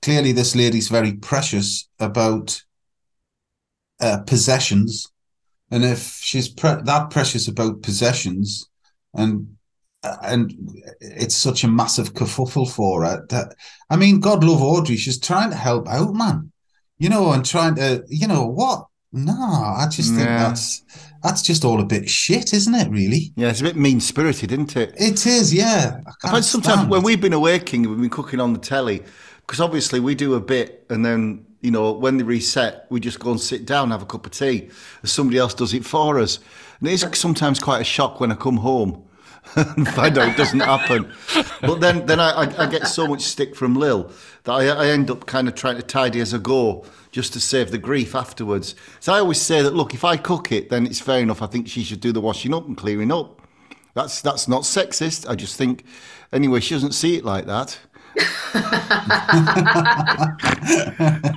Clearly, 0.04 0.32
this 0.32 0.56
lady's 0.56 0.90
very 0.90 1.13
precious 1.13 1.90
about 2.00 2.62
uh, 3.99 4.19
possessions. 4.19 5.07
And 5.71 5.83
if 5.83 6.19
she's 6.21 6.47
pre- 6.47 6.81
that 6.83 7.10
precious 7.10 7.47
about 7.47 7.81
possessions, 7.81 8.69
and 9.13 9.55
and 10.23 10.53
it's 11.01 11.36
such 11.36 11.63
a 11.63 11.67
massive 11.67 12.13
kerfuffle 12.13 12.69
for 12.69 13.03
her 13.03 13.25
that 13.29 13.55
I 13.89 13.95
mean, 13.97 14.19
God 14.19 14.43
love 14.43 14.62
Audrey, 14.62 14.95
she's 14.95 15.19
trying 15.19 15.49
to 15.49 15.55
help 15.57 15.88
out, 15.89 16.13
man. 16.13 16.51
You 16.99 17.10
know, 17.10 17.31
and 17.31 17.45
trying 17.45 17.75
to, 17.75 18.03
you 18.07 18.27
know, 18.27 18.45
what? 18.47 18.86
No, 19.12 19.33
I 19.33 19.88
just 19.89 20.10
think 20.13 20.27
Yeah. 20.27 20.47
that's 20.47 20.83
that's 21.23 21.41
just 21.41 21.65
all 21.65 21.81
a 21.81 21.86
bit 21.86 22.10
shit, 22.10 22.53
isn't 22.53 22.73
it? 22.75 22.89
Really, 22.89 23.33
Yeah, 23.36 23.49
it's 23.49 23.60
a 23.62 23.63
bit 23.63 23.75
mean 23.75 23.99
spirited, 23.99 24.51
isn't 24.51 24.75
it? 24.77 24.93
it 24.97 25.25
is. 25.25 25.53
Yeah, 25.53 25.99
I 26.23 26.39
sometimes 26.41 26.88
when 26.88 27.03
we've 27.03 27.19
been 27.19 27.33
away, 27.33 27.60
King, 27.60 27.89
we've 27.89 27.99
been 27.99 28.10
cooking 28.10 28.39
on 28.39 28.53
the 28.53 28.60
telly, 28.60 29.03
because 29.41 29.60
obviously 29.60 29.99
we 29.99 30.13
do 30.15 30.36
a 30.36 30.39
bit, 30.39 30.86
and 30.89 31.03
then 31.03 31.45
you 31.62 31.72
know 31.72 31.91
when 31.91 32.17
they 32.17 32.24
reset, 32.24 32.86
we 32.89 33.00
just 33.00 33.20
go 33.20 33.32
and 33.32 33.39
sit 33.39 33.65
down, 33.65 33.91
have 33.91 34.02
a 34.02 34.06
cup 34.06 34.26
of 34.26 34.32
tea, 34.32 34.70
somebody 35.04 35.38
else 35.38 35.54
does 35.54 35.74
it 35.74 35.86
for 35.86 36.20
us. 36.20 36.39
And 36.80 36.88
it 36.88 36.93
is 36.93 37.06
sometimes 37.13 37.60
quite 37.60 37.82
a 37.82 37.86
shock 37.86 38.20
when 38.20 38.32
I 38.32 38.36
come 38.36 38.58
home 38.58 39.04
and 39.56 39.88
find 39.88 40.17
out 40.17 40.30
it 40.30 40.38
doesn't 40.38 40.60
happen. 40.60 41.12
But 41.62 41.80
then, 41.80 42.06
then 42.06 42.20
I, 42.20 42.43
I, 42.43 42.63
I 42.63 42.67
get 42.67 42.88
so 42.88 43.08
much 43.08 43.22
stick 43.22 43.56
from 43.56 43.76
Lil 43.76 44.12
that 44.43 44.52
I, 44.52 44.67
I 44.67 44.88
end 44.88 45.10
up 45.10 45.26
kind 45.26 45.48
of 45.48 45.56
trying 45.56 45.78
to 45.78 45.82
tidy 45.82 46.20
as 46.20 46.34
I 46.34 46.38
go, 46.38 46.86
just 47.12 47.34
to 47.34 47.39
save 47.39 47.72
the 47.72 47.78
grief 47.78 48.13
afterwards. 48.13 48.76
So 49.00 49.13
I 49.13 49.20
always 49.20 49.41
say 49.41 49.62
that 49.62 49.74
look, 49.74 49.93
if 49.93 50.04
I 50.04 50.17
cook 50.17 50.52
it, 50.52 50.70
then 50.70 50.86
it's 50.86 51.00
fair 51.00 51.20
enough. 51.20 51.41
I 51.41 51.48
think 51.48 51.67
she 51.67 51.84
should 51.84 52.02
do 52.02 52.12
the 52.12 52.22
washing 52.22 52.54
up 52.54 52.67
and 52.67 52.78
clearing 52.78 53.12
up. 53.12 53.41
That's 53.93 54.22
that's 54.22 54.48
not 54.48 54.62
sexist. 54.62 55.28
I 55.28 55.34
just 55.34 55.58
think, 55.58 55.84
anyway, 56.32 56.60
she 56.60 56.76
doesn't 56.76 56.91
see 56.91 57.15
it 57.15 57.26
like 57.26 57.48
that. 57.48 57.80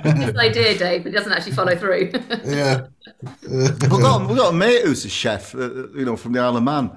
His 0.03 0.35
idea, 0.37 0.77
Dave, 0.77 1.03
but 1.03 1.11
it 1.11 1.15
doesn't 1.15 1.31
actually 1.31 1.53
follow 1.53 1.75
through. 1.75 2.11
Yeah, 2.45 2.87
We've 3.49 3.79
got 3.89 4.27
we've 4.27 4.37
got 4.37 4.53
a 4.53 4.57
mate 4.57 4.83
who's 4.83 5.05
a 5.05 5.09
chef, 5.09 5.53
uh, 5.55 5.89
you 5.93 6.05
know, 6.05 6.15
from 6.15 6.33
the 6.33 6.39
Isle 6.39 6.57
of 6.57 6.63
Man, 6.63 6.91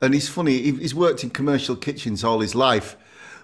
and 0.00 0.14
he's 0.14 0.28
funny. 0.28 0.58
he- 0.58 0.72
He's 0.72 0.94
worked 0.94 1.22
in 1.24 1.30
commercial 1.30 1.76
kitchens 1.76 2.24
all 2.24 2.40
his 2.40 2.54
life, 2.54 2.96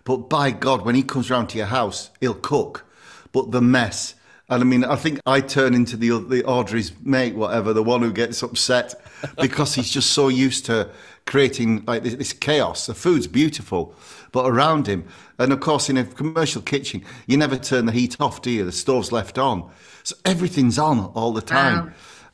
but 0.04 0.28
by 0.28 0.50
God, 0.50 0.84
when 0.84 0.94
he 0.94 1.02
comes 1.02 1.30
round 1.30 1.48
to 1.50 1.58
your 1.58 1.66
house, 1.68 2.10
he'll 2.20 2.34
cook. 2.34 2.84
But 3.32 3.50
the 3.50 3.60
mess. 3.60 4.14
And 4.54 4.62
I 4.62 4.66
mean, 4.66 4.84
I 4.84 4.94
think 4.94 5.18
I 5.26 5.40
turn 5.40 5.74
into 5.74 5.96
the 5.96 6.16
the 6.20 6.44
Audrey's 6.44 6.92
mate, 7.02 7.34
whatever, 7.34 7.72
the 7.72 7.82
one 7.82 8.02
who 8.02 8.12
gets 8.12 8.40
upset 8.40 8.94
because 9.40 9.74
he's 9.74 9.90
just 9.90 10.12
so 10.12 10.28
used 10.28 10.64
to 10.66 10.88
creating 11.26 11.84
like 11.86 12.04
this, 12.04 12.14
this 12.14 12.32
chaos. 12.32 12.86
The 12.86 12.94
food's 12.94 13.26
beautiful, 13.26 13.96
but 14.30 14.46
around 14.46 14.86
him, 14.86 15.08
and 15.40 15.52
of 15.52 15.58
course, 15.58 15.90
in 15.90 15.96
a 15.96 16.04
commercial 16.04 16.62
kitchen, 16.62 17.04
you 17.26 17.36
never 17.36 17.56
turn 17.56 17.86
the 17.86 17.90
heat 17.92 18.16
off, 18.20 18.42
do 18.42 18.50
you? 18.52 18.64
The 18.64 18.70
stove's 18.70 19.10
left 19.10 19.38
on, 19.38 19.68
so 20.04 20.14
everything's 20.24 20.78
on 20.78 21.00
all 21.16 21.32
the 21.32 21.42
time. 21.42 21.86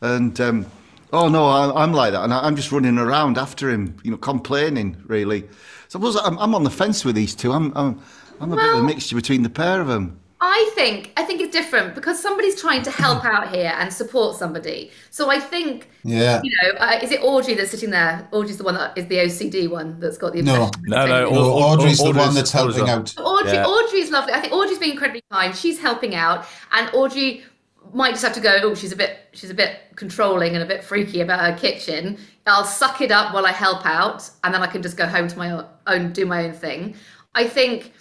Wow. 0.03 0.17
And 0.17 0.39
um, 0.43 0.67
oh 1.15 1.31
no, 1.31 1.47
I, 1.47 1.83
I'm 1.83 1.95
like 1.95 2.13
that, 2.13 2.23
and 2.23 2.35
I, 2.35 2.41
I'm 2.41 2.55
just 2.55 2.71
running 2.71 2.99
around 2.99 3.39
after 3.39 3.71
him, 3.71 3.97
you 4.05 4.11
know, 4.11 4.19
complaining 4.19 5.03
really. 5.07 5.49
So 5.89 5.99
I 5.99 6.37
I'm 6.39 6.55
on 6.55 6.65
the 6.65 6.71
fence 6.71 7.03
with 7.03 7.15
these 7.15 7.35
two. 7.35 7.51
I'm 7.51 7.73
I'm, 7.75 7.99
I'm 8.41 8.53
a 8.53 8.57
bit 8.57 8.75
of 8.75 8.81
a 8.81 8.83
mixture 8.83 9.17
between 9.17 9.43
the 9.43 9.49
pair 9.49 9.81
of 9.81 9.87
them. 9.87 10.21
I 10.43 10.71
think 10.75 11.13
I 11.19 11.23
think 11.25 11.41
it's 11.43 11.53
different 11.53 11.95
because 11.95 12.19
somebody's 12.21 12.59
trying 12.59 12.83
to 12.85 12.91
help 12.91 13.25
out 13.27 13.55
here 13.55 13.75
and 13.79 13.93
support 13.93 14.37
somebody. 14.37 14.91
So 15.11 15.31
I 15.31 15.39
think 15.39 15.91
yeah. 16.03 16.41
you 16.43 16.51
know, 16.63 16.79
uh, 16.79 16.99
is 17.03 17.11
it 17.13 17.21
Audrey 17.23 17.53
that's 17.55 17.71
sitting 17.71 17.91
there? 17.91 18.27
Audrey's 18.33 18.57
the 18.57 18.65
one 18.65 18.75
that 18.75 18.97
is 18.97 19.07
the 19.09 19.17
OCD 19.19 19.69
one 19.71 20.01
that's 20.01 20.17
got 20.17 20.33
the 20.33 20.41
No. 20.41 20.71
No, 20.87 21.07
no, 21.07 21.27
things. 21.27 21.37
No, 21.37 21.41
Au- 21.41 21.53
Au- 21.53 21.63
Audrey's 21.75 21.99
the 21.99 22.05
Audrey's- 22.05 22.27
one 22.27 22.35
that's 22.35 22.53
helping 22.53 22.83
on. 22.85 22.89
out. 22.89 23.15
Audrey, 23.19 23.53
Yeah. 23.53 23.67
Audrey's 23.67 24.11
lovely. 24.11 24.33
I 24.33 24.41
think 24.41 24.55
Audrey's 24.55 24.79
being 24.79 24.93
incredibly 24.93 25.23
kind. 25.31 25.55
She's 25.55 25.79
helping 25.79 26.15
out, 26.15 26.47
and 26.73 26.89
Audrey 26.95 27.45
might 27.93 28.13
just 28.13 28.23
have 28.25 28.33
to 28.35 28.41
go. 28.41 28.61
Oh, 28.63 28.75
she's 28.75 28.93
a 28.93 28.97
bit, 28.97 29.19
she's 29.33 29.51
a 29.51 29.55
bit 29.55 29.77
controlling 29.97 30.55
and 30.55 30.63
a 30.63 30.67
bit 30.67 30.83
freaky 30.83 31.21
about 31.21 31.41
her 31.41 31.55
kitchen. 31.59 32.17
I'll 32.47 32.65
suck 32.65 33.03
it 33.03 33.11
up 33.11 33.35
while 33.35 33.45
I 33.45 33.53
help 33.53 33.85
out, 33.85 34.29
and 34.43 34.55
then 34.55 34.63
I 34.63 34.67
can 34.69 34.81
just 34.83 34.97
go 34.97 35.07
home 35.07 35.29
to 35.29 35.37
my 35.37 35.51
own- 35.51 35.67
own, 35.87 36.13
do 36.13 36.25
my 36.25 36.45
own 36.47 36.53
thing. 36.55 36.95
I 37.35 37.47
think 37.47 37.93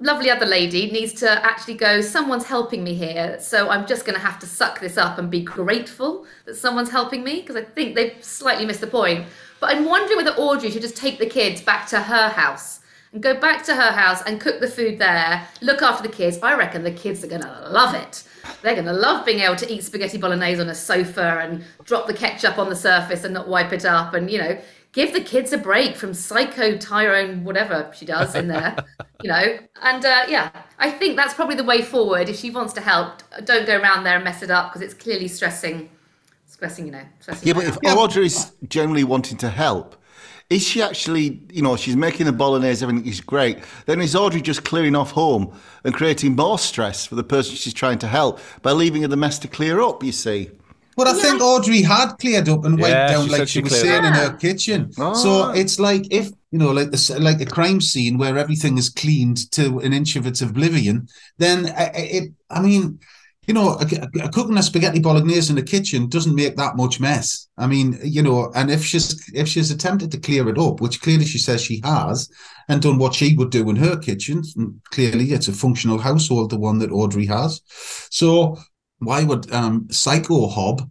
lovely 0.00 0.30
other 0.30 0.46
lady 0.46 0.90
needs 0.90 1.12
to 1.14 1.30
actually 1.44 1.74
go. 1.74 2.00
Someone's 2.00 2.44
helping 2.44 2.84
me 2.84 2.94
here, 2.94 3.38
so 3.40 3.68
I'm 3.68 3.86
just 3.86 4.04
going 4.04 4.14
to 4.14 4.24
have 4.24 4.38
to 4.40 4.46
suck 4.46 4.80
this 4.80 4.96
up 4.96 5.18
and 5.18 5.30
be 5.30 5.40
grateful 5.40 6.26
that 6.44 6.56
someone's 6.56 6.90
helping 6.90 7.24
me 7.24 7.40
because 7.40 7.56
I 7.56 7.62
think 7.62 7.94
they've 7.94 8.22
slightly 8.22 8.64
missed 8.64 8.80
the 8.80 8.86
point. 8.86 9.26
But 9.60 9.74
I'm 9.74 9.84
wondering 9.86 10.16
whether 10.16 10.36
Audrey 10.36 10.70
should 10.70 10.82
just 10.82 10.96
take 10.96 11.18
the 11.18 11.26
kids 11.26 11.60
back 11.60 11.88
to 11.88 12.00
her 12.00 12.28
house 12.28 12.80
and 13.12 13.22
go 13.22 13.34
back 13.34 13.64
to 13.64 13.74
her 13.74 13.90
house 13.90 14.22
and 14.22 14.40
cook 14.40 14.60
the 14.60 14.68
food 14.68 14.98
there, 14.98 15.48
look 15.62 15.82
after 15.82 16.06
the 16.06 16.14
kids. 16.14 16.38
I 16.42 16.54
reckon 16.54 16.84
the 16.84 16.92
kids 16.92 17.24
are 17.24 17.28
going 17.28 17.42
to 17.42 17.68
love 17.70 17.94
it. 17.94 18.22
They're 18.62 18.74
going 18.74 18.86
to 18.86 18.92
love 18.92 19.26
being 19.26 19.40
able 19.40 19.56
to 19.56 19.72
eat 19.72 19.82
spaghetti 19.82 20.18
bolognese 20.18 20.60
on 20.60 20.68
a 20.68 20.74
sofa 20.74 21.40
and 21.42 21.64
drop 21.84 22.06
the 22.06 22.14
ketchup 22.14 22.58
on 22.58 22.68
the 22.68 22.76
surface 22.76 23.24
and 23.24 23.34
not 23.34 23.48
wipe 23.48 23.72
it 23.72 23.84
up 23.84 24.14
and, 24.14 24.30
you 24.30 24.38
know, 24.38 24.58
give 24.92 25.12
the 25.12 25.20
kids 25.20 25.52
a 25.52 25.58
break 25.58 25.96
from 25.96 26.14
psycho 26.14 26.76
Tyrone, 26.76 27.44
whatever 27.44 27.90
she 27.94 28.06
does 28.06 28.34
in 28.34 28.48
there, 28.48 28.76
you 29.22 29.28
know. 29.28 29.58
And 29.82 30.04
uh, 30.04 30.26
yeah, 30.28 30.50
I 30.78 30.90
think 30.90 31.16
that's 31.16 31.34
probably 31.34 31.56
the 31.56 31.64
way 31.64 31.82
forward. 31.82 32.28
If 32.28 32.38
she 32.38 32.50
wants 32.50 32.72
to 32.74 32.80
help, 32.80 33.22
don't 33.44 33.66
go 33.66 33.78
around 33.78 34.04
there 34.04 34.16
and 34.16 34.24
mess 34.24 34.42
it 34.42 34.50
up 34.50 34.70
because 34.70 34.82
it's 34.82 34.94
clearly 34.94 35.28
stressing, 35.28 35.90
stressing, 36.46 36.86
you 36.86 36.92
know, 36.92 37.04
stressing. 37.20 37.48
Yeah, 37.48 37.54
but 37.54 37.64
if 37.64 37.76
out. 37.86 37.98
Audrey's 37.98 38.52
generally 38.68 39.04
wanting 39.04 39.36
to 39.38 39.50
help, 39.50 39.96
is 40.50 40.66
she 40.66 40.80
actually, 40.80 41.42
you 41.52 41.60
know, 41.60 41.76
she's 41.76 41.96
making 41.96 42.24
the 42.24 42.32
bolognese, 42.32 42.82
everything 42.82 43.06
is 43.06 43.20
great. 43.20 43.58
Then 43.84 44.00
is 44.00 44.16
Audrey 44.16 44.40
just 44.40 44.64
clearing 44.64 44.96
off 44.96 45.10
home 45.10 45.52
and 45.84 45.92
creating 45.92 46.36
more 46.36 46.58
stress 46.58 47.04
for 47.04 47.16
the 47.16 47.24
person 47.24 47.54
she's 47.54 47.74
trying 47.74 47.98
to 47.98 48.08
help 48.08 48.40
by 48.62 48.72
leaving 48.72 49.02
her 49.02 49.08
the 49.08 49.16
mess 49.16 49.38
to 49.40 49.48
clear 49.48 49.80
up, 49.80 50.02
you 50.02 50.12
see? 50.12 50.50
But 50.98 51.06
I 51.06 51.12
think 51.12 51.40
Audrey 51.40 51.82
had 51.82 52.16
cleared 52.18 52.48
up 52.48 52.64
and 52.64 52.76
wiped 52.76 52.90
Yeah, 52.90 53.12
down 53.12 53.26
she 53.26 53.30
like 53.30 53.40
she 53.42 53.46
she 53.46 53.60
was 53.62 53.70
cleared 53.70 54.02
saying 54.02 54.04
in 54.04 54.12
her 54.14 54.36
kitchen. 54.36 54.90
Ah. 54.98 55.12
So 55.12 55.50
it's 55.50 55.78
like 55.78 56.12
if 56.12 56.28
you 56.50 56.58
know, 56.58 56.72
like 56.72 56.90
this, 56.90 57.08
like 57.10 57.40
a 57.40 57.46
crime 57.46 57.80
scene 57.80 58.18
where 58.18 58.36
everything 58.36 58.78
is 58.78 58.88
cleaned 58.88 59.48
to 59.52 59.78
an 59.78 59.92
inch 59.92 60.16
of 60.16 60.26
its 60.26 60.42
oblivion. 60.42 61.06
Then 61.36 61.72
it, 61.76 62.32
I 62.50 62.60
mean, 62.60 62.98
you 63.46 63.54
know, 63.54 63.78
a, 63.78 63.86
a 64.24 64.28
cooking 64.30 64.58
a 64.58 64.62
spaghetti 64.62 64.98
bolognese 64.98 65.50
in 65.50 65.54
the 65.54 65.62
kitchen 65.62 66.08
doesn't 66.08 66.34
make 66.34 66.56
that 66.56 66.76
much 66.76 66.98
mess. 66.98 67.48
I 67.56 67.68
mean, 67.68 67.96
you 68.02 68.22
know, 68.22 68.50
and 68.56 68.68
if 68.68 68.84
she's 68.84 69.30
if 69.32 69.46
she's 69.46 69.70
attempted 69.70 70.10
to 70.10 70.18
clear 70.18 70.48
it 70.48 70.58
up, 70.58 70.80
which 70.80 71.00
clearly 71.00 71.26
she 71.26 71.38
says 71.38 71.62
she 71.62 71.80
has, 71.84 72.28
and 72.68 72.82
done 72.82 72.98
what 72.98 73.14
she 73.14 73.36
would 73.36 73.50
do 73.50 73.70
in 73.70 73.76
her 73.76 73.96
kitchen, 73.96 74.42
and 74.56 74.80
clearly 74.90 75.26
it's 75.26 75.46
a 75.46 75.52
functional 75.52 75.98
household, 75.98 76.50
the 76.50 76.58
one 76.58 76.80
that 76.80 76.90
Audrey 76.90 77.26
has. 77.26 77.60
So 78.10 78.58
why 78.98 79.24
would 79.24 79.50
um 79.52 79.86
Psycho 79.90 80.48
Hob 80.48 80.88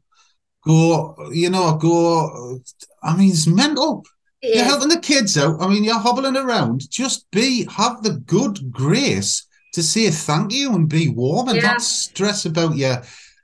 go, 0.66 1.16
you 1.32 1.50
know, 1.50 1.76
go 1.78 2.60
I 3.04 3.16
mean 3.16 3.32
it's 3.32 3.48
mental. 3.48 4.06
It 4.42 4.56
You're 4.56 4.66
is. 4.66 4.72
helping 4.72 4.90
the 4.90 5.00
kids 5.00 5.38
out. 5.38 5.60
I 5.62 5.68
mean, 5.68 5.84
you're 5.84 5.98
hobbling 5.98 6.38
around. 6.38 6.90
Just 6.92 7.30
be 7.32 7.66
have 7.72 8.04
the 8.04 8.12
good 8.12 8.72
grace 8.72 9.48
to 9.74 9.82
say 9.82 10.10
thank 10.12 10.54
you 10.54 10.74
and 10.76 10.88
be 10.88 11.08
warm 11.10 11.48
and 11.50 11.58
Yeah. 11.58 11.72
not 11.74 11.82
stress 11.82 12.46
about 12.46 12.76
your 12.78 13.02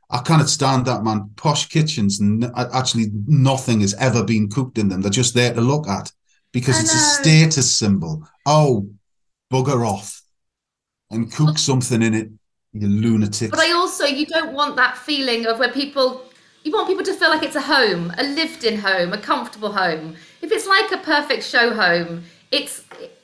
I 0.10 0.20
cannot 0.20 0.48
stand 0.50 0.86
that, 0.86 1.04
man. 1.04 1.32
Posh 1.38 1.68
kitchens, 1.70 2.22
n- 2.22 2.52
actually, 2.56 3.08
nothing 3.26 3.82
has 3.82 3.96
ever 3.96 4.24
been 4.24 4.48
cooked 4.48 4.78
in 4.78 4.88
them. 4.90 5.02
They're 5.02 5.10
just 5.10 5.34
there 5.34 5.52
to 5.56 5.62
look 5.62 5.88
at 5.88 6.12
because 6.52 6.80
it's 6.80 6.94
a 6.94 7.00
status 7.24 7.76
symbol. 7.76 8.22
Oh, 8.46 8.88
bugger 9.52 9.84
off 9.84 10.22
and 11.10 11.32
cook 11.34 11.58
something 11.58 12.04
in 12.04 12.14
it, 12.14 12.30
you 12.74 12.88
lunatics. 12.88 13.50
You 14.14 14.26
don't 14.26 14.54
want 14.54 14.76
that 14.78 14.98
feeling 14.98 15.46
of 15.46 15.60
where 15.60 15.72
people, 15.72 16.24
you 16.64 16.72
want 16.72 16.88
people 16.88 17.04
to 17.04 17.14
feel 17.14 17.30
like 17.30 17.44
it's 17.44 17.56
a 17.56 17.62
home, 17.62 18.14
a 18.18 18.24
lived-in 18.24 18.80
home, 18.80 19.14
a 19.14 19.18
comfortable 19.18 19.72
home. 19.72 20.16
If 20.42 20.52
it's 20.52 20.68
like 20.68 20.92
a 20.92 20.98
perfect 20.98 21.44
show 21.44 21.74
home, 21.74 22.24
it's 22.52 22.84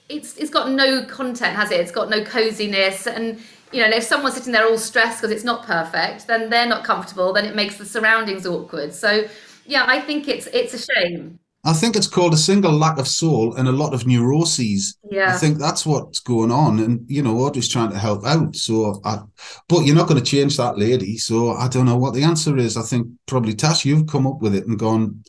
it's 0.09 0.35
it's 0.37 0.49
got 0.49 0.71
no 0.71 1.05
content, 1.05 1.55
has 1.55 1.71
it? 1.71 1.79
It's 1.79 1.91
got 1.91 2.09
no 2.09 2.23
coziness, 2.23 3.07
and 3.07 3.39
you 3.71 3.81
know, 3.81 3.95
if 3.95 4.03
someone's 4.03 4.35
sitting 4.35 4.51
there 4.51 4.67
all 4.67 4.77
stressed 4.77 5.21
because 5.21 5.31
it's 5.35 5.43
not 5.43 5.65
perfect, 5.65 6.27
then 6.27 6.49
they're 6.49 6.65
not 6.65 6.83
comfortable. 6.83 7.33
Then 7.33 7.45
it 7.45 7.55
makes 7.55 7.77
the 7.77 7.85
surroundings 7.85 8.47
awkward. 8.47 8.93
So, 8.93 9.27
yeah, 9.65 9.85
I 9.87 10.01
think 10.01 10.27
it's 10.27 10.47
it's 10.47 10.73
a 10.73 10.79
shame. 10.79 11.39
I 11.65 11.73
think 11.73 11.95
it's 11.95 12.07
called 12.07 12.33
a 12.33 12.37
single 12.37 12.71
lack 12.71 12.97
of 12.99 13.07
soul 13.07 13.55
and 13.55 13.67
a 13.67 13.73
lot 13.73 13.93
of 13.93 14.07
neuroses. 14.07 14.97
Yeah. 15.09 15.33
I 15.33 15.37
think 15.37 15.57
that's 15.57 15.85
what's 15.85 16.19
going 16.19 16.51
on, 16.51 16.79
and 16.79 17.03
you 17.09 17.21
know, 17.21 17.37
Audrey's 17.37 17.67
trying 17.67 17.91
to 17.91 17.97
help 17.97 18.25
out. 18.25 18.55
So, 18.55 19.01
I, 19.03 19.19
but 19.67 19.81
you're 19.81 19.95
not 19.95 20.07
going 20.07 20.23
to 20.23 20.25
change 20.25 20.55
that 20.55 20.77
lady. 20.77 21.17
So, 21.17 21.51
I 21.51 21.67
don't 21.67 21.85
know 21.85 21.97
what 21.97 22.13
the 22.13 22.23
answer 22.23 22.57
is. 22.57 22.77
I 22.77 22.83
think 22.83 23.07
probably 23.25 23.53
Tash, 23.53 23.83
you've 23.83 24.07
come 24.07 24.25
up 24.25 24.39
with 24.41 24.55
it 24.55 24.67
and 24.67 24.79
gone, 24.79 25.23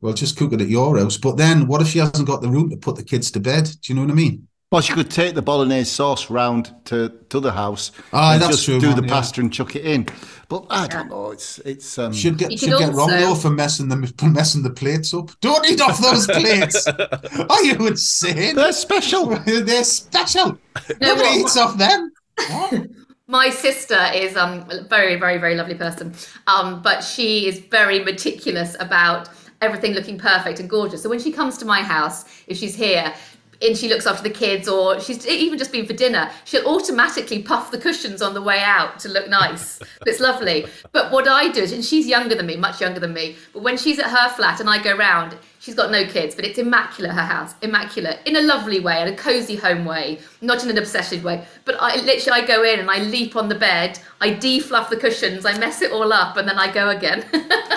well, 0.00 0.12
just 0.12 0.36
cook 0.36 0.52
it 0.52 0.60
at 0.60 0.68
your 0.68 0.98
house. 0.98 1.18
But 1.18 1.36
then, 1.36 1.68
what 1.68 1.80
if 1.80 1.88
she 1.88 2.00
hasn't 2.00 2.26
got 2.26 2.42
the 2.42 2.48
room 2.48 2.68
to 2.70 2.76
put 2.76 2.96
the 2.96 3.04
kids 3.04 3.30
to 3.32 3.40
bed? 3.40 3.64
Do 3.64 3.92
you 3.92 3.94
know 3.94 4.02
what 4.02 4.10
I 4.10 4.14
mean? 4.14 4.48
Well, 4.72 4.80
she 4.80 4.92
could 4.94 5.10
take 5.12 5.36
the 5.36 5.42
bolognese 5.42 5.88
sauce 5.88 6.28
round 6.28 6.74
to, 6.86 7.12
to 7.28 7.38
the 7.38 7.52
house 7.52 7.92
Aye, 8.12 8.34
and 8.34 8.42
that's 8.42 8.56
just 8.56 8.64
true, 8.64 8.80
do 8.80 8.88
man, 8.88 8.96
the 8.96 9.02
yeah. 9.02 9.08
pasta 9.08 9.40
and 9.40 9.52
chuck 9.52 9.76
it 9.76 9.84
in. 9.84 10.08
But 10.48 10.66
I 10.70 10.88
don't 10.88 11.08
know. 11.08 11.30
It's 11.30 11.60
it's 11.60 11.98
um, 11.98 12.12
Should 12.12 12.36
get 12.36 12.50
You 12.50 12.58
should 12.58 12.70
could 12.70 12.78
get 12.80 12.92
wrong 12.92 13.10
though 13.10 13.36
for 13.36 13.50
messing 13.50 13.88
them 13.88 14.04
for 14.04 14.26
messing 14.40 14.64
the 14.64 14.70
plates 14.70 15.14
up. 15.14 15.30
Don't 15.40 15.64
eat 15.70 15.80
off 15.80 16.00
those 16.00 16.26
plates. 16.26 16.84
Are 16.88 17.64
you 17.64 17.86
insane? 17.86 18.56
they're 18.56 18.72
special. 18.72 19.26
They're 19.46 19.84
special. 19.84 20.48
No, 20.48 20.58
Nobody 21.00 21.28
what- 21.28 21.38
eats 21.38 21.56
off 21.56 21.78
them. 21.78 22.12
My 23.28 23.50
sister 23.50 24.00
is 24.14 24.36
um, 24.36 24.68
a 24.70 24.82
very, 24.84 25.16
very, 25.16 25.38
very 25.38 25.54
lovely 25.56 25.74
person, 25.74 26.14
um, 26.46 26.80
but 26.82 27.02
she 27.02 27.46
is 27.48 27.58
very 27.58 28.04
meticulous 28.04 28.76
about 28.78 29.28
everything 29.60 29.94
looking 29.94 30.18
perfect 30.18 30.60
and 30.60 30.70
gorgeous. 30.70 31.02
So 31.02 31.08
when 31.08 31.18
she 31.18 31.32
comes 31.32 31.58
to 31.58 31.64
my 31.64 31.82
house, 31.82 32.24
if 32.46 32.56
she's 32.56 32.76
here, 32.76 33.12
and 33.62 33.76
she 33.76 33.88
looks 33.88 34.06
after 34.06 34.22
the 34.22 34.34
kids, 34.34 34.68
or 34.68 35.00
she's 35.00 35.26
even 35.26 35.58
just 35.58 35.72
been 35.72 35.86
for 35.86 35.92
dinner, 35.92 36.30
she'll 36.44 36.66
automatically 36.66 37.42
puff 37.42 37.70
the 37.70 37.78
cushions 37.78 38.22
on 38.22 38.34
the 38.34 38.42
way 38.42 38.60
out 38.60 38.98
to 39.00 39.08
look 39.08 39.28
nice. 39.28 39.80
it's 40.06 40.20
lovely. 40.20 40.66
But 40.92 41.12
what 41.12 41.28
I 41.28 41.48
do 41.50 41.62
is, 41.62 41.72
and 41.72 41.84
she's 41.84 42.06
younger 42.06 42.34
than 42.34 42.46
me, 42.46 42.56
much 42.56 42.80
younger 42.80 43.00
than 43.00 43.12
me, 43.12 43.36
but 43.52 43.62
when 43.62 43.76
she's 43.76 43.98
at 43.98 44.06
her 44.06 44.28
flat 44.30 44.60
and 44.60 44.68
I 44.68 44.82
go 44.82 44.96
round, 44.96 45.36
she's 45.58 45.74
got 45.74 45.90
no 45.90 46.04
kids, 46.06 46.34
but 46.34 46.44
it's 46.44 46.58
immaculate, 46.58 47.12
her 47.12 47.22
house, 47.22 47.54
immaculate, 47.62 48.20
in 48.26 48.36
a 48.36 48.42
lovely 48.42 48.80
way, 48.80 49.02
in 49.02 49.08
a 49.08 49.16
cozy 49.16 49.56
home 49.56 49.84
way, 49.84 50.20
not 50.40 50.62
in 50.62 50.70
an 50.70 50.78
obsessive 50.78 51.24
way. 51.24 51.44
But 51.64 51.76
I 51.80 51.96
literally, 51.96 52.42
I 52.42 52.46
go 52.46 52.62
in 52.62 52.80
and 52.80 52.90
I 52.90 52.98
leap 52.98 53.36
on 53.36 53.48
the 53.48 53.54
bed, 53.54 53.98
I 54.20 54.30
defluff 54.30 54.90
the 54.90 54.96
cushions, 54.96 55.44
I 55.44 55.58
mess 55.58 55.82
it 55.82 55.92
all 55.92 56.12
up, 56.12 56.36
and 56.36 56.48
then 56.48 56.58
I 56.58 56.72
go 56.72 56.90
again. 56.90 57.24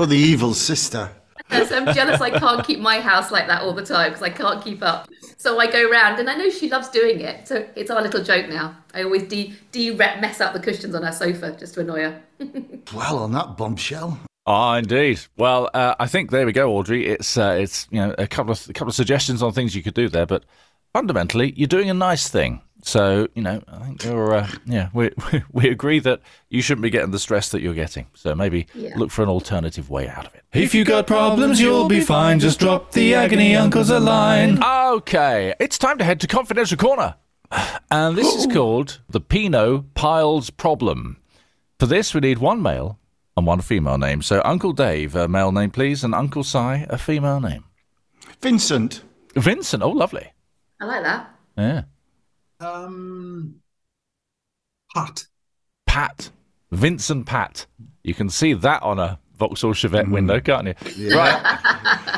Well, 0.00 0.06
the 0.06 0.16
evil 0.16 0.54
sister. 0.54 1.10
So 1.50 1.76
I'm 1.76 1.94
jealous 1.94 2.20
I 2.20 2.30
can't 2.30 2.64
keep 2.66 2.80
my 2.80 3.00
house 3.00 3.30
like 3.30 3.46
that 3.48 3.62
all 3.62 3.72
the 3.72 3.84
time 3.84 4.10
because 4.10 4.22
I 4.22 4.30
can't 4.30 4.62
keep 4.62 4.82
up. 4.82 5.08
So 5.36 5.58
I 5.58 5.70
go 5.70 5.90
round, 5.90 6.18
and 6.20 6.28
I 6.28 6.36
know 6.36 6.50
she 6.50 6.68
loves 6.68 6.88
doing 6.88 7.20
it. 7.20 7.48
So 7.48 7.66
it's 7.74 7.90
our 7.90 8.02
little 8.02 8.22
joke 8.22 8.48
now. 8.48 8.76
I 8.92 9.02
always 9.04 9.22
de 9.24 9.54
de 9.72 9.94
mess 9.94 10.40
up 10.40 10.52
the 10.52 10.60
cushions 10.60 10.94
on 10.94 11.02
her 11.02 11.12
sofa 11.12 11.56
just 11.58 11.74
to 11.74 11.80
annoy 11.80 12.02
her. 12.02 12.22
Well, 12.94 13.18
on 13.18 13.32
that 13.32 13.56
bombshell. 13.56 14.18
Ah, 14.46 14.76
indeed. 14.76 15.20
Well, 15.36 15.70
uh, 15.74 15.94
I 16.00 16.06
think 16.06 16.30
there 16.30 16.44
we 16.44 16.52
go, 16.52 16.72
Audrey. 16.74 17.06
It's 17.06 17.36
uh, 17.36 17.56
it's 17.60 17.86
you 17.90 18.00
know 18.00 18.14
a 18.18 18.26
couple 18.26 18.52
of 18.52 18.68
a 18.68 18.72
couple 18.72 18.88
of 18.88 18.94
suggestions 18.94 19.42
on 19.42 19.52
things 19.52 19.76
you 19.76 19.82
could 19.82 19.94
do 19.94 20.08
there, 20.08 20.26
but 20.26 20.44
fundamentally, 20.92 21.52
you're 21.56 21.68
doing 21.68 21.90
a 21.90 21.94
nice 21.94 22.28
thing. 22.28 22.62
So 22.82 23.28
you 23.34 23.42
know, 23.42 23.62
I 23.68 23.78
think 23.78 24.04
you're 24.04 24.34
uh, 24.34 24.48
yeah. 24.64 24.88
We 24.94 25.10
we 25.52 25.68
agree 25.68 25.98
that 26.00 26.20
you 26.48 26.62
shouldn't 26.62 26.82
be 26.82 26.90
getting 26.90 27.10
the 27.10 27.18
stress 27.18 27.50
that 27.50 27.60
you're 27.60 27.74
getting. 27.74 28.06
So 28.14 28.34
maybe 28.34 28.66
Yeah. 28.74 28.96
look 28.96 29.10
for 29.10 29.22
an 29.22 29.28
alternative 29.28 29.90
way 29.90 30.08
out 30.08 30.26
of 30.26 30.34
it. 30.34 30.44
If 30.52 30.74
you 30.74 30.84
got 30.84 31.06
problems, 31.06 31.60
you'll 31.60 31.88
be 31.88 32.00
fine. 32.00 32.40
Just 32.40 32.58
drop 32.60 32.92
the 32.92 33.14
agony 33.14 33.54
uncles 33.54 33.90
a 33.90 34.00
line. 34.00 34.62
Okay, 34.62 35.54
it's 35.60 35.78
time 35.78 35.98
to 35.98 36.04
head 36.04 36.20
to 36.20 36.26
Confidential 36.26 36.76
Corner. 36.76 37.16
And 37.90 38.16
this 38.16 38.32
is 38.34 38.46
called 38.46 39.00
the 39.08 39.20
Pinot 39.20 39.94
Piles 39.94 40.50
Problem. 40.50 41.16
For 41.80 41.86
this, 41.86 42.14
we 42.14 42.20
need 42.20 42.38
one 42.38 42.62
male 42.62 42.98
and 43.36 43.46
one 43.46 43.60
female 43.60 43.98
name. 43.98 44.22
So, 44.22 44.40
Uncle 44.44 44.72
Dave, 44.72 45.16
a 45.16 45.26
male 45.26 45.50
name, 45.50 45.70
please, 45.70 46.04
and 46.04 46.14
Uncle 46.14 46.44
Si, 46.44 46.58
a 46.58 46.96
female 46.98 47.40
name. 47.40 47.64
Vincent. 48.40 49.02
Vincent, 49.34 49.82
oh, 49.82 49.90
lovely. 49.90 50.32
I 50.80 50.84
like 50.84 51.02
that. 51.02 51.30
Yeah. 51.56 51.82
Um, 52.60 53.56
Pat. 54.94 55.26
Pat. 55.86 56.30
Vincent 56.70 57.26
Pat. 57.26 57.66
You 58.04 58.14
can 58.14 58.30
see 58.30 58.52
that 58.54 58.82
on 58.82 58.98
a 58.98 59.18
Vauxhall 59.36 59.72
Chevette 59.72 60.10
window, 60.10 60.38
can't 60.40 60.76
you? 60.98 61.16
Right. 61.16 61.56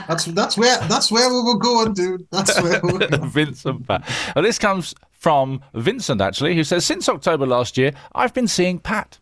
That's 0.08 0.24
that's 0.24 0.58
where 0.58 0.78
that's 0.88 1.12
where 1.12 1.28
we 1.28 1.40
were 1.42 1.58
going, 1.58 1.94
dude. 1.94 2.26
That's 2.32 2.60
where 2.60 2.80
we 2.82 2.92
were 2.92 3.06
going. 3.06 3.28
Vincent 3.30 3.86
Pat. 3.86 4.02
Well, 4.34 4.42
this 4.42 4.58
comes 4.58 4.96
from 5.12 5.62
Vincent, 5.74 6.20
actually, 6.20 6.56
who 6.56 6.64
says, 6.64 6.84
Since 6.84 7.08
October 7.08 7.46
last 7.46 7.78
year, 7.78 7.92
I've 8.12 8.34
been 8.34 8.48
seeing 8.48 8.80
Pat. 8.80 9.20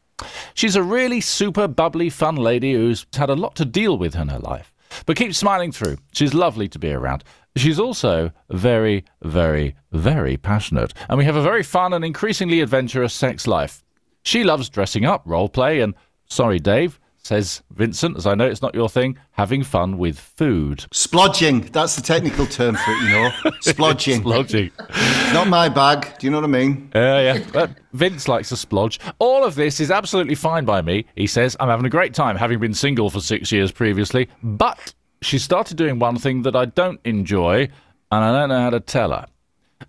She's 0.55 0.75
a 0.77 0.83
really 0.83 1.21
super 1.21 1.69
bubbly, 1.69 2.09
fun 2.09 2.37
lady 2.37 2.73
who's 2.73 3.05
had 3.15 3.29
a 3.29 3.37
lot 3.37 3.55
to 3.57 3.67
deal 3.67 3.99
with 3.99 4.17
in 4.17 4.29
her 4.29 4.39
life, 4.39 4.73
but 5.05 5.19
keeps 5.19 5.37
smiling 5.37 5.71
through. 5.71 5.99
She's 6.13 6.33
lovely 6.33 6.69
to 6.69 6.79
be 6.79 6.91
around. 6.91 7.23
She's 7.57 7.81
also 7.81 8.31
very, 8.51 9.05
very, 9.23 9.75
very 9.93 10.37
passionate, 10.37 10.95
and 11.09 11.19
we 11.19 11.25
have 11.25 11.37
a 11.37 11.43
very 11.43 11.63
fun 11.63 11.93
and 11.93 12.05
increasingly 12.05 12.61
adventurous 12.61 13.13
sex 13.13 13.47
life. 13.47 13.83
She 14.23 14.45
loves 14.45 14.69
dressing 14.69 15.05
up, 15.05 15.23
role 15.25 15.49
play, 15.49 15.81
and 15.81 15.95
sorry, 16.27 16.61
Dave, 16.61 17.01
says 17.23 17.63
Vincent, 17.73 18.17
as 18.17 18.27
I 18.27 18.35
know 18.35 18.47
it's 18.47 18.63
not 18.63 18.75
your 18.75 18.89
thing, 18.89 19.19
having 19.33 19.63
fun 19.63 19.99
with 19.99 20.19
food. 20.19 20.87
Splodging. 20.93 21.71
That's 21.73 21.97
the 21.97 22.03
technical 22.03 22.47
term 22.47 22.77
for 22.77 22.91
it, 22.93 23.03
you 23.03 23.09
know. 23.11 23.31
Splodging. 23.63 24.23
Splodging. 24.23 25.33
Not 25.35 25.49
my 25.49 25.69
bag. 25.69 26.19
Do 26.19 26.27
you 26.27 26.31
know 26.31 26.39
what 26.39 26.45
I 26.45 26.49
mean? 26.49 26.91
Yeah, 26.95 27.21
yeah. 27.21 27.45
But 27.53 27.73
Vince 27.93 28.29
likes 28.29 28.53
a 28.53 28.55
splodge. 28.55 28.99
All 29.19 29.45
of 29.45 29.55
this 29.55 29.81
is 29.81 29.91
absolutely 29.91 30.35
fine 30.35 30.65
by 30.65 30.83
me. 30.83 31.07
He 31.15 31.27
says, 31.27 31.57
I'm 31.61 31.69
having 31.69 31.87
a 31.87 31.91
great 31.91 32.15
time 32.15 32.37
having 32.37 32.59
been 32.59 32.75
single 32.75 33.11
for 33.11 33.21
six 33.21 33.53
years 33.53 33.71
previously, 33.71 34.29
but 34.43 34.95
she 35.23 35.39
started 35.39 35.77
doing 35.77 35.99
one 35.99 36.17
thing 36.17 36.43
that 36.43 36.57
I 36.57 36.65
don't 36.65 37.01
enjoy, 37.05 37.69
and 38.11 38.25
I 38.25 38.33
don't 38.33 38.49
know 38.49 38.61
how 38.61 38.71
to 38.71 38.81
tell 38.81 39.11
her. 39.13 39.27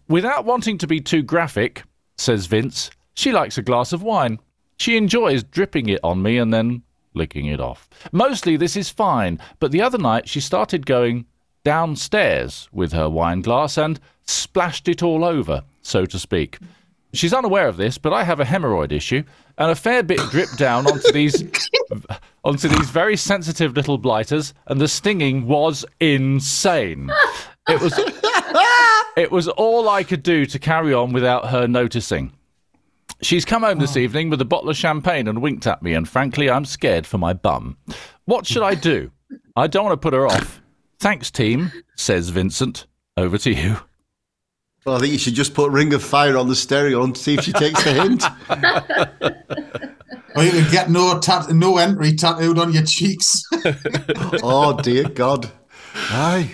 Without 0.07 0.45
wanting 0.45 0.77
to 0.79 0.87
be 0.87 0.99
too 0.99 1.23
graphic, 1.23 1.83
says 2.17 2.45
Vince, 2.45 2.91
she 3.13 3.31
likes 3.31 3.57
a 3.57 3.61
glass 3.61 3.93
of 3.93 4.03
wine. 4.03 4.39
She 4.77 4.97
enjoys 4.97 5.43
dripping 5.43 5.89
it 5.89 5.99
on 6.03 6.21
me 6.21 6.37
and 6.37 6.53
then 6.53 6.83
licking 7.13 7.45
it 7.45 7.59
off. 7.59 7.89
Mostly 8.11 8.57
this 8.57 8.75
is 8.75 8.89
fine, 8.89 9.39
but 9.59 9.71
the 9.71 9.81
other 9.81 9.97
night 9.97 10.27
she 10.27 10.39
started 10.39 10.85
going 10.85 11.25
downstairs 11.63 12.67
with 12.71 12.91
her 12.93 13.09
wine 13.09 13.41
glass 13.41 13.77
and 13.77 13.99
splashed 14.25 14.87
it 14.87 15.03
all 15.03 15.23
over, 15.23 15.63
so 15.81 16.05
to 16.05 16.17
speak. 16.17 16.57
She's 17.13 17.33
unaware 17.33 17.67
of 17.67 17.77
this, 17.77 17.97
but 17.97 18.13
I 18.13 18.23
have 18.23 18.39
a 18.39 18.45
hemorrhoid 18.45 18.91
issue, 18.91 19.23
and 19.57 19.71
a 19.71 19.75
fair 19.75 20.03
bit 20.03 20.19
dripped 20.29 20.57
down 20.57 20.87
onto 20.87 21.11
these 21.11 21.43
onto 22.43 22.67
these 22.67 22.89
very 22.89 23.17
sensitive 23.17 23.75
little 23.75 23.97
blighters, 23.97 24.53
and 24.67 24.79
the 24.79 24.87
stinging 24.87 25.47
was 25.47 25.85
insane. 25.99 27.11
It 27.67 27.81
was 27.81 27.93
it 29.17 29.31
was 29.31 29.47
all 29.47 29.89
I 29.89 30.03
could 30.03 30.23
do 30.23 30.45
to 30.45 30.59
carry 30.59 30.93
on 30.93 31.13
without 31.13 31.49
her 31.49 31.67
noticing. 31.67 32.33
She's 33.21 33.45
come 33.45 33.63
home 33.63 33.79
this 33.79 33.95
oh. 33.95 33.99
evening 33.99 34.29
with 34.29 34.41
a 34.41 34.45
bottle 34.45 34.69
of 34.69 34.77
champagne 34.77 35.27
and 35.27 35.41
winked 35.41 35.67
at 35.67 35.83
me, 35.83 35.93
and 35.93 36.07
frankly, 36.07 36.49
I'm 36.49 36.65
scared 36.65 37.05
for 37.05 37.17
my 37.17 37.33
bum. 37.33 37.77
What 38.25 38.47
should 38.47 38.63
I 38.63 38.75
do? 38.75 39.11
I 39.55 39.67
don't 39.67 39.85
want 39.85 39.93
to 39.93 40.03
put 40.03 40.13
her 40.13 40.25
off. 40.27 40.61
Thanks, 40.99 41.29
team, 41.29 41.71
says 41.95 42.29
Vincent. 42.29 42.87
Over 43.17 43.37
to 43.39 43.51
you. 43.51 43.77
Well, 44.85 44.95
I 44.95 44.99
think 44.99 45.13
you 45.13 45.19
should 45.19 45.35
just 45.35 45.53
put 45.53 45.69
Ring 45.71 45.93
of 45.93 46.03
Fire 46.03 46.37
on 46.37 46.47
the 46.47 46.55
stereo 46.55 47.03
and 47.03 47.15
see 47.15 47.35
if 47.35 47.43
she 47.43 47.53
takes 47.53 47.83
the 47.83 47.93
hint. 47.93 48.23
Or 50.35 50.43
you 50.43 50.51
can 50.51 50.71
get 50.71 50.89
no 50.89 51.19
tat- 51.19 51.51
no 51.51 51.77
entry 51.77 52.13
tattooed 52.15 52.57
on 52.57 52.71
your 52.73 52.83
cheeks. 52.83 53.43
oh 54.43 54.79
dear 54.81 55.07
God. 55.09 55.51
Aye. 55.93 56.51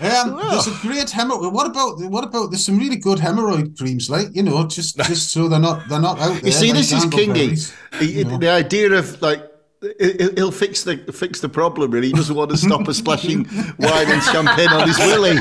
Um, 0.00 0.36
there's 0.50 0.66
a 0.66 0.76
great 0.82 1.06
hemorrhoid. 1.08 1.52
What 1.52 1.68
about 1.68 2.00
what 2.10 2.24
about? 2.24 2.50
There's 2.50 2.66
some 2.66 2.78
really 2.78 2.96
good 2.96 3.18
hemorrhoid 3.18 3.78
creams, 3.78 4.10
like 4.10 4.26
you 4.34 4.42
know, 4.42 4.66
just 4.66 4.96
just 4.96 5.30
so 5.30 5.46
they're 5.48 5.60
not 5.60 5.88
they're 5.88 6.00
not 6.00 6.18
out 6.18 6.34
there. 6.34 6.46
You 6.46 6.52
see, 6.52 6.68
like 6.68 6.78
this 6.78 6.92
is 6.92 7.04
Kingy. 7.06 7.50
dangleberries, 7.52 8.00
He- 8.00 8.18
you 8.18 8.24
know. 8.24 8.38
The 8.38 8.48
idea 8.48 8.92
of 8.92 9.22
like 9.22 9.40
he- 9.40 9.51
he'll 9.98 10.52
fix 10.52 10.84
the 10.84 10.96
fix 11.12 11.40
the 11.40 11.48
problem. 11.48 11.90
Really, 11.90 12.08
he 12.08 12.12
doesn't 12.12 12.34
want 12.34 12.50
to 12.50 12.56
stop 12.56 12.86
her 12.86 12.92
splashing 12.92 13.44
wine 13.78 14.10
and 14.10 14.22
champagne 14.22 14.68
on 14.68 14.86
his 14.86 14.98
willy. 14.98 15.36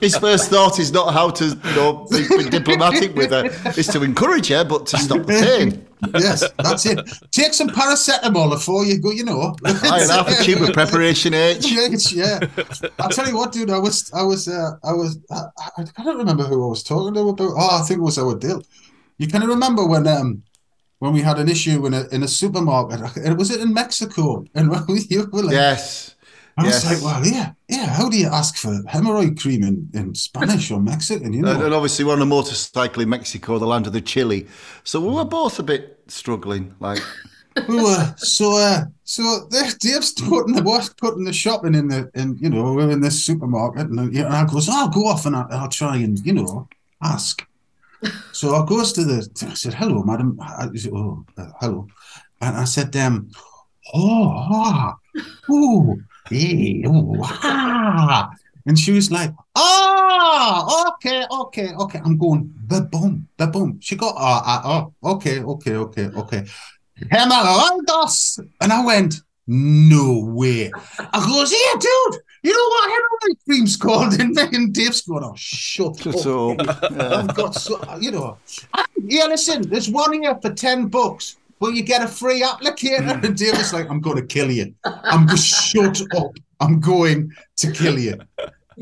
His 0.00 0.16
first 0.16 0.50
thought 0.50 0.78
is 0.78 0.92
not 0.92 1.12
how 1.12 1.30
to 1.30 1.46
you 1.46 1.74
know 1.74 2.06
be, 2.10 2.26
be 2.28 2.50
diplomatic 2.50 3.14
with 3.14 3.30
her. 3.30 3.44
It's 3.76 3.92
to 3.92 4.02
encourage 4.02 4.48
her, 4.48 4.64
but 4.64 4.86
to 4.86 4.98
stop 4.98 5.26
the 5.26 5.32
pain. 5.32 5.84
yes, 6.14 6.48
that's 6.58 6.86
it. 6.86 7.00
Take 7.30 7.54
some 7.54 7.68
paracetamol 7.68 8.50
before 8.50 8.84
you 8.84 8.98
go. 8.98 9.10
You 9.10 9.24
know, 9.24 9.56
I 9.64 10.00
and 10.00 10.10
half 10.10 10.28
a 10.28 10.42
tube 10.42 10.62
of 10.62 10.72
preparation 10.72 11.34
H. 11.34 11.72
H, 11.72 12.12
yeah. 12.12 12.40
I'll 12.98 13.10
tell 13.10 13.28
you 13.28 13.36
what, 13.36 13.52
dude. 13.52 13.70
I 13.70 13.78
was, 13.78 14.10
I 14.12 14.22
was, 14.22 14.48
uh, 14.48 14.76
I 14.84 14.92
was. 14.92 15.18
I, 15.30 15.44
I 15.78 15.84
can't 15.84 16.18
remember 16.18 16.44
who 16.44 16.64
I 16.64 16.68
was 16.68 16.82
talking 16.82 17.14
to 17.14 17.20
about. 17.28 17.52
Oh, 17.56 17.80
I 17.80 17.86
think 17.86 17.98
it 17.98 18.02
was 18.02 18.18
our 18.18 18.36
deal. 18.36 18.62
You 19.18 19.26
kind 19.26 19.42
of 19.42 19.50
remember 19.50 19.84
when, 19.84 20.06
um, 20.06 20.44
when 20.98 21.12
we 21.12 21.20
had 21.22 21.38
an 21.38 21.48
issue 21.48 21.86
in 21.86 21.94
a 21.94 22.06
in 22.12 22.22
a 22.22 22.28
supermarket. 22.28 23.00
And 23.24 23.38
was 23.38 23.50
it 23.50 23.60
in 23.60 23.72
Mexico? 23.72 24.44
And 24.54 24.70
you 25.10 25.28
were 25.32 25.42
like, 25.42 25.52
Yes. 25.54 26.14
I 26.56 26.64
was 26.64 26.82
Yes. 26.84 26.86
like, 26.86 27.02
well, 27.04 27.24
yeah, 27.24 27.52
yeah. 27.68 27.86
How 27.86 28.08
do 28.08 28.16
you 28.18 28.26
ask 28.26 28.56
for 28.56 28.82
hemorrhoid 28.88 29.40
cream 29.40 29.62
in, 29.62 29.88
in 29.94 30.14
Spanish 30.14 30.72
or 30.72 30.80
Mexican? 30.80 31.32
You 31.32 31.42
know, 31.42 31.52
And, 31.52 31.62
and 31.62 31.74
obviously, 31.74 32.04
we're 32.04 32.14
on 32.14 32.22
a 32.22 32.26
motorcycle 32.26 33.00
in 33.02 33.08
Mexico, 33.08 33.58
the 33.58 33.66
land 33.66 33.86
of 33.86 33.92
the 33.92 34.00
chili. 34.00 34.48
So 34.82 35.00
we 35.00 35.08
were 35.14 35.24
both 35.24 35.60
a 35.60 35.62
bit 35.62 36.00
struggling. 36.08 36.74
Like, 36.80 37.00
we 37.68 37.76
were 37.76 38.14
so 38.16 38.56
uh, 38.56 38.84
so 39.04 39.48
Dave's 39.80 40.12
putting 40.12 40.54
the 40.54 40.62
what 40.62 40.92
putting 40.96 41.24
the 41.24 41.32
shopping 41.32 41.74
in 41.76 41.88
the 41.88 42.10
in 42.14 42.36
you 42.40 42.50
know 42.50 42.72
we're 42.74 42.90
in 42.90 43.00
this 43.00 43.24
supermarket 43.24 43.86
and, 43.88 43.98
uh, 44.00 44.08
yeah, 44.10 44.26
and 44.26 44.34
I 44.34 44.44
goes 44.44 44.68
I'll 44.68 44.88
go 44.88 45.06
off 45.06 45.26
and 45.26 45.34
I'll, 45.36 45.48
I'll 45.50 45.68
try 45.68 45.96
and 45.96 46.18
you 46.26 46.32
know 46.32 46.68
ask. 47.02 47.44
So 48.32 48.54
I 48.54 48.64
goes 48.66 48.92
to 48.92 49.04
the 49.04 49.28
I 49.48 49.54
said 49.54 49.74
hello 49.74 50.02
madam. 50.02 50.38
I, 50.40 50.68
said, 50.74 50.92
oh 50.92 51.24
uh, 51.36 51.50
hello. 51.60 51.88
And 52.40 52.56
I 52.56 52.64
said 52.64 52.94
um 52.96 53.30
oh 53.94 54.30
ah 54.30 54.94
oh 55.50 55.98
hey 56.28 56.84
oh 56.86 57.16
ah. 57.22 58.30
And 58.66 58.78
she 58.78 58.92
was 58.92 59.10
like 59.10 59.32
ah 59.56 60.92
okay 60.92 61.24
okay 61.30 61.74
okay. 61.74 62.00
I'm 62.04 62.18
going 62.18 62.54
the 62.66 62.82
boom 62.82 63.28
the 63.36 63.46
boom 63.46 63.78
she 63.80 63.96
got 63.96 64.14
ah 64.16 64.42
ah 64.44 64.60
oh 64.64 65.12
okay 65.16 65.40
okay 65.40 65.74
okay 65.76 66.06
okay. 66.14 66.44
Hemorrhoidos. 67.06 68.40
And 68.60 68.72
I 68.72 68.84
went, 68.84 69.14
no 69.46 70.18
way. 70.18 70.70
I 70.98 71.26
goes, 71.26 71.52
yeah, 71.52 71.78
dude, 71.78 72.22
you 72.42 72.52
know 72.52 72.68
what 72.68 72.90
hemorrhoid 72.90 73.44
cream's 73.44 73.76
called? 73.76 74.14
And 74.20 74.34
then 74.34 74.70
Dave's 74.72 75.02
going, 75.02 75.24
oh, 75.24 75.34
shut 75.36 76.06
up. 76.06 76.14
so 76.14 76.56
I've 76.58 77.34
got 77.34 77.54
so, 77.54 77.80
you 78.00 78.10
know. 78.10 78.38
Yeah, 79.04 79.26
listen, 79.26 79.68
there's 79.68 79.88
one 79.90 80.12
here 80.12 80.38
for 80.40 80.52
10 80.52 80.86
bucks. 80.88 81.36
Will 81.60 81.72
you 81.72 81.82
get 81.82 82.02
a 82.02 82.08
free 82.08 82.42
applicator? 82.42 83.24
And 83.24 83.36
Dave's 83.36 83.72
like, 83.72 83.90
I'm 83.90 84.00
going 84.00 84.16
to 84.16 84.26
kill 84.26 84.50
you. 84.50 84.74
I'm 84.84 85.26
going 85.26 85.36
to 85.36 85.42
shut 85.42 86.00
up. 86.16 86.32
I'm 86.60 86.78
going 86.80 87.32
to 87.56 87.72
kill 87.72 87.98
you. 87.98 88.18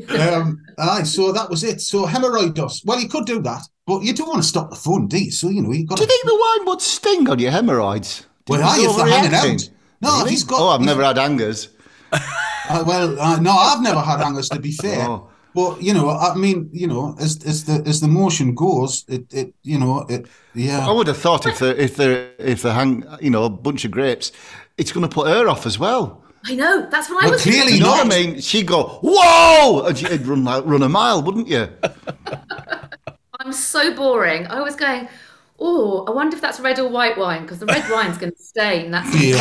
Um, 0.09 0.63
aye, 0.77 1.01
so 1.03 1.31
that 1.31 1.49
was 1.49 1.63
it. 1.63 1.81
So 1.81 2.05
hemorrhoidos. 2.05 2.85
Well, 2.85 2.99
you 2.99 3.09
could 3.09 3.25
do 3.25 3.41
that, 3.41 3.63
but 3.87 4.03
you 4.03 4.13
don't 4.13 4.27
want 4.27 4.43
to 4.43 4.47
stop 4.47 4.69
the 4.69 4.75
fun, 4.75 5.07
do 5.07 5.17
you? 5.23 5.31
So, 5.31 5.49
you 5.49 5.63
know, 5.63 5.71
you 5.71 5.87
got 5.87 5.97
do 5.97 6.03
you 6.03 6.07
think 6.07 6.23
the 6.25 6.35
wine 6.35 6.67
would 6.67 6.81
sting 6.81 7.27
on 7.29 7.39
your 7.39 7.49
hemorrhoids? 7.51 8.27
Well, 8.47 8.61
aye, 8.63 8.77
if 8.79 8.95
they're 8.95 9.07
hanging 9.07 9.33
out. 9.33 9.69
No, 10.01 10.17
Really? 10.19 10.29
he's 10.29 10.43
got. 10.43 10.59
Oh, 10.61 10.69
I've 10.69 10.81
never 10.81 11.03
had 11.03 11.17
hangers. 11.17 11.69
Uh, 12.69 12.83
well, 12.85 13.19
uh, 13.19 13.39
no, 13.39 13.51
I've 13.51 13.81
never 13.81 14.01
had 14.01 14.19
hangers 14.19 14.49
to 14.49 14.59
be 14.59 14.71
fair. 14.71 15.07
Oh. 15.07 15.29
But 15.53 15.81
you 15.81 15.93
know, 15.93 16.09
I 16.09 16.35
mean, 16.35 16.69
you 16.71 16.87
know, 16.87 17.15
as 17.19 17.43
as 17.45 17.65
the 17.65 17.81
as 17.87 17.99
the 17.99 18.07
motion 18.07 18.53
goes, 18.53 19.05
it 19.07 19.33
it 19.33 19.53
you 19.63 19.79
know 19.79 20.05
it 20.07 20.27
yeah. 20.53 20.87
I 20.87 20.91
would 20.91 21.07
have 21.07 21.17
thought 21.17 21.47
if 21.47 21.59
they're 21.59 21.75
if 21.75 21.95
they're 21.95 22.31
if 22.37 22.61
they 22.61 22.71
hang, 22.71 23.03
you 23.21 23.31
know, 23.31 23.43
a 23.45 23.49
bunch 23.49 23.83
of 23.83 23.91
grapes, 23.91 24.31
it's 24.77 24.91
going 24.91 25.07
to 25.07 25.13
put 25.13 25.27
her 25.27 25.47
off 25.47 25.65
as 25.65 25.79
well. 25.79 26.23
I 26.45 26.55
know. 26.55 26.87
That's 26.89 27.09
what 27.09 27.23
I 27.23 27.27
Well, 27.27 27.33
was 27.33 27.41
clearly 27.41 27.73
You 27.73 27.79
know 27.79 27.91
what 27.91 28.05
I 28.05 28.09
mean? 28.09 28.39
She'd 28.39 28.67
go, 28.67 28.99
"Whoa!" 29.01 29.87
and 29.87 29.99
you'd 29.99 30.27
run 30.27 30.43
like 30.43 30.63
run 30.65 30.83
a 30.83 30.89
mile, 30.89 31.23
wouldn't 31.23 31.47
you? 31.47 31.69
I'm 33.39 33.53
so 33.53 33.93
boring. 33.95 34.45
I 34.47 34.61
was 34.61 34.75
going, 34.75 35.07
oh, 35.59 36.05
I 36.05 36.11
wonder 36.11 36.35
if 36.35 36.41
that's 36.41 36.59
red 36.59 36.79
or 36.79 36.89
white 36.89 37.17
wine 37.17 37.43
because 37.43 37.59
the 37.59 37.65
red 37.65 37.89
wine's 37.89 38.17
going 38.17 38.31
to 38.31 38.41
stain. 38.41 38.91
That's 38.91 39.11
Dear 39.11 39.37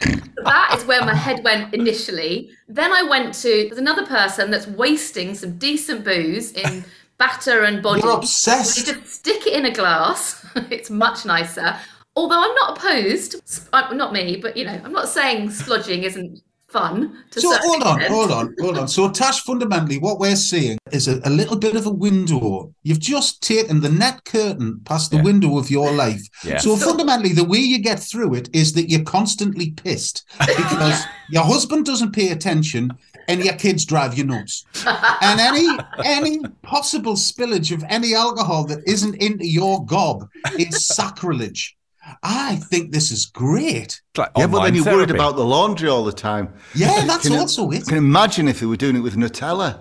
now 0.00 0.10
God. 0.10 0.20
sheets. 0.20 0.28
So 0.36 0.42
that 0.44 0.74
is 0.78 0.84
where 0.84 1.04
my 1.04 1.14
head 1.14 1.42
went 1.44 1.74
initially. 1.74 2.50
Then 2.68 2.92
I 2.92 3.02
went 3.02 3.34
to 3.34 3.48
there's 3.48 3.78
another 3.78 4.06
person 4.06 4.50
that's 4.50 4.66
wasting 4.66 5.34
some 5.34 5.58
decent 5.58 6.04
booze 6.04 6.52
in 6.52 6.84
batter 7.18 7.64
and 7.64 7.82
body. 7.82 8.00
You're 8.02 8.16
obsessed. 8.16 8.78
You 8.78 8.94
just 8.94 9.06
stick 9.06 9.46
it 9.46 9.52
in 9.52 9.66
a 9.66 9.72
glass. 9.72 10.44
it's 10.70 10.90
much 10.90 11.24
nicer. 11.24 11.76
Although 12.16 12.42
I'm 12.42 12.54
not 12.54 12.78
opposed, 12.78 13.36
uh, 13.72 13.92
not 13.94 14.12
me, 14.12 14.36
but 14.36 14.56
you 14.56 14.64
know, 14.64 14.80
I'm 14.84 14.92
not 14.92 15.08
saying 15.08 15.48
splodging 15.48 16.02
isn't 16.02 16.42
fun. 16.68 17.24
To 17.30 17.40
So 17.40 17.50
hold 17.62 17.82
on, 17.82 17.96
extent. 18.00 18.14
hold 18.14 18.30
on, 18.30 18.54
hold 18.60 18.78
on. 18.78 18.88
So 18.88 19.10
Tash, 19.10 19.40
fundamentally, 19.42 19.98
what 19.98 20.18
we're 20.18 20.36
seeing 20.36 20.78
is 20.92 21.08
a, 21.08 21.20
a 21.24 21.30
little 21.30 21.56
bit 21.56 21.76
of 21.76 21.86
a 21.86 21.90
window. 21.90 22.72
You've 22.82 23.00
just 23.00 23.42
taken 23.42 23.80
the 23.80 23.88
net 23.88 24.24
curtain 24.24 24.80
past 24.84 25.10
the 25.10 25.16
Yeah. 25.16 25.22
window 25.22 25.58
of 25.58 25.70
your 25.70 25.90
life. 25.92 26.22
Yeah. 26.44 26.58
So 26.58 26.76
fundamentally, 26.76 27.32
the 27.32 27.44
way 27.44 27.58
you 27.58 27.78
get 27.78 27.98
through 27.98 28.34
it 28.34 28.48
is 28.52 28.74
that 28.74 28.90
you're 28.90 29.02
constantly 29.04 29.70
pissed 29.70 30.24
because 30.40 31.02
your 31.30 31.44
husband 31.44 31.86
doesn't 31.86 32.12
pay 32.12 32.30
attention 32.30 32.90
and 33.28 33.42
your 33.44 33.54
kids 33.54 33.84
drive 33.84 34.16
you 34.16 34.24
nuts. 34.24 34.64
And 34.86 35.40
any 35.40 35.68
any 36.04 36.40
possible 36.62 37.14
spillage 37.14 37.72
of 37.72 37.84
any 37.88 38.14
alcohol 38.14 38.64
that 38.66 38.80
isn't 38.86 39.14
into 39.16 39.46
your 39.46 39.84
gob 39.86 40.28
is 40.58 40.86
sacrilege. 40.86 41.76
I 42.22 42.56
think 42.56 42.92
this 42.92 43.10
is 43.10 43.26
great. 43.26 44.00
Like 44.16 44.30
Yeah, 44.36 44.46
but 44.46 44.64
then 44.64 44.74
you're 44.74 44.84
worried 44.84 45.10
about 45.10 45.36
the 45.36 45.44
laundry 45.44 45.88
all 45.88 46.04
the 46.04 46.12
time. 46.12 46.52
Yeah, 46.74 47.04
that's 47.06 47.28
Can 47.28 47.38
also 47.38 47.70
it. 47.70 47.86
Can 47.86 47.96
imagine 47.98 48.48
if 48.48 48.60
we 48.60 48.66
were 48.66 48.76
doing 48.76 48.96
it 48.96 49.00
with 49.00 49.16
Nutella? 49.16 49.80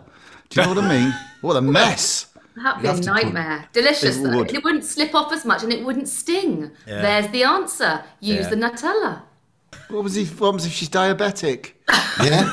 Do 0.50 0.62
you 0.62 0.68
know 0.68 0.74
what 0.76 0.84
I 0.84 0.90
mean? 1.00 1.14
What 1.42 1.56
a 1.56 1.62
mess! 1.62 2.26
That'd 2.56 2.82
be 2.82 2.88
a 2.88 2.92
have 2.92 2.98
put- 3.02 3.06
nightmare. 3.06 3.70
Delicious 3.72 4.18
It 4.18 4.36
would. 4.36 4.52
It 4.52 4.64
wouldn't 4.64 4.84
slip 4.84 5.14
off 5.14 5.32
as 5.32 5.46
much 5.46 5.62
and 5.64 5.72
it 5.72 5.86
wouldn't 5.86 6.10
sting. 6.10 6.72
There's 6.88 7.28
the 7.30 7.44
answer. 7.44 8.04
Use 8.20 8.46
Yeah. 8.46 8.50
the 8.50 8.56
Nutella. 8.56 9.22
What 9.90 10.04
was 10.04 10.16
he 10.16 10.26
What 10.26 10.54
was 10.54 10.66
if 10.66 10.74
she's 10.74 10.90
diabetic? 10.90 11.74
Yeah. 12.24 12.44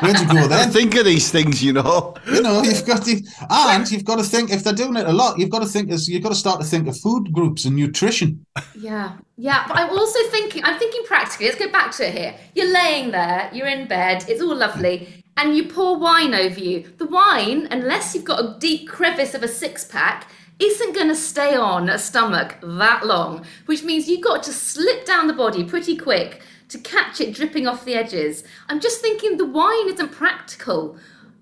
Where'd 0.00 0.18
you 0.18 0.26
go 0.26 0.48
then? 0.48 0.70
Think 0.70 0.94
of 0.96 1.04
these 1.04 1.30
things, 1.30 1.62
you 1.62 1.72
know. 1.72 2.14
You 2.26 2.42
know, 2.42 2.62
you've 2.62 2.86
got 2.86 3.04
to, 3.04 3.20
and 3.50 3.90
you've 3.90 4.04
got 4.04 4.16
to 4.16 4.24
think 4.24 4.50
if 4.50 4.64
they're 4.64 4.72
doing 4.72 4.96
it 4.96 5.06
a 5.06 5.12
lot, 5.12 5.38
you've 5.38 5.50
got 5.50 5.60
to 5.60 5.68
think 5.68 5.90
as 5.90 6.08
you've 6.08 6.22
got 6.22 6.30
to 6.30 6.34
start 6.34 6.60
to 6.60 6.66
think 6.66 6.88
of 6.88 6.98
food 6.98 7.32
groups 7.32 7.64
and 7.64 7.76
nutrition. 7.76 8.44
Yeah. 8.74 9.12
Yeah. 9.36 9.64
But 9.68 9.78
I'm 9.78 9.90
also 9.90 10.18
thinking, 10.30 10.64
I'm 10.64 10.78
thinking 10.78 11.04
practically. 11.04 11.46
Let's 11.46 11.58
go 11.58 11.70
back 11.70 11.92
to 11.92 12.08
it 12.08 12.14
here. 12.16 12.34
You're 12.54 12.72
laying 12.72 13.10
there, 13.10 13.50
you're 13.52 13.68
in 13.68 13.86
bed, 13.86 14.24
it's 14.28 14.42
all 14.42 14.56
lovely, 14.56 15.24
and 15.36 15.56
you 15.56 15.68
pour 15.68 15.98
wine 15.98 16.34
over 16.34 16.58
you. 16.58 16.86
The 16.98 17.06
wine, 17.06 17.68
unless 17.70 18.14
you've 18.14 18.24
got 18.24 18.40
a 18.44 18.58
deep 18.58 18.88
crevice 18.88 19.34
of 19.34 19.42
a 19.42 19.48
six 19.48 19.84
pack, 19.84 20.30
isn't 20.60 20.94
going 20.94 21.08
to 21.08 21.16
stay 21.16 21.56
on 21.56 21.88
a 21.88 21.98
stomach 21.98 22.56
that 22.62 23.06
long, 23.06 23.44
which 23.66 23.82
means 23.82 24.08
you've 24.08 24.22
got 24.22 24.42
to 24.44 24.52
slip 24.52 25.04
down 25.06 25.26
the 25.26 25.32
body 25.32 25.64
pretty 25.64 25.96
quick 25.96 26.42
to 26.68 26.78
catch 26.78 27.20
it 27.20 27.34
dripping 27.34 27.66
off 27.66 27.84
the 27.84 27.94
edges. 27.94 28.44
I'm 28.68 28.80
just 28.80 29.00
thinking 29.00 29.36
the 29.36 29.44
wine 29.46 29.88
isn't 29.88 30.12
practical, 30.12 30.96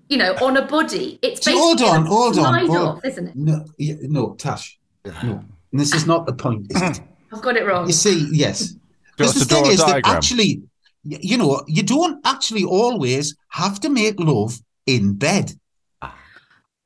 you 0.07 0.17
know, 0.17 0.33
on 0.41 0.57
a 0.57 0.65
body. 0.65 1.19
It's 1.21 1.43
So 1.43 1.51
hold 1.57 1.77
basically 1.77 1.97
on, 1.99 2.05
a 2.05 2.09
hold 2.09 2.37
on, 2.39 2.43
slide 2.43 2.67
hold 2.67 2.87
off, 2.97 3.05
isn't 3.05 3.27
it? 3.27 3.35
No, 3.35 3.65
yeah, 3.77 3.95
no, 4.01 4.33
Tash, 4.35 4.79
no. 5.05 5.43
And 5.71 5.79
this 5.79 5.93
is 5.93 6.07
not 6.07 6.25
the 6.25 6.33
point. 6.33 6.67
Is 6.71 6.81
it? 6.81 7.01
I've 7.33 7.41
got 7.43 7.55
it 7.57 7.65
wrong. 7.65 7.85
You 7.85 7.93
see, 7.93 8.27
yes. 8.31 8.69
Do 8.69 8.79
Because 9.17 9.35
the 9.35 9.45
thing 9.45 9.63
draw 9.63 9.69
a 9.69 9.73
is 9.73 9.79
that 9.79 9.87
diagram? 9.87 10.15
actually, 10.15 10.61
you 11.03 11.37
know, 11.37 11.63
you 11.67 11.83
don't 11.83 12.19
actually 12.25 12.63
always 12.63 13.35
have 13.49 13.79
to 13.81 13.89
make 13.89 14.19
love 14.19 14.59
in 14.87 15.13
bed. 15.13 15.53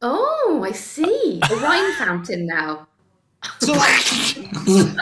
Oh, 0.05 0.61
I 0.63 0.71
see. 0.73 1.39
A 1.49 1.55
wine 1.63 1.93
fountain 1.93 2.45
now. 2.45 2.87
So, 3.59 3.73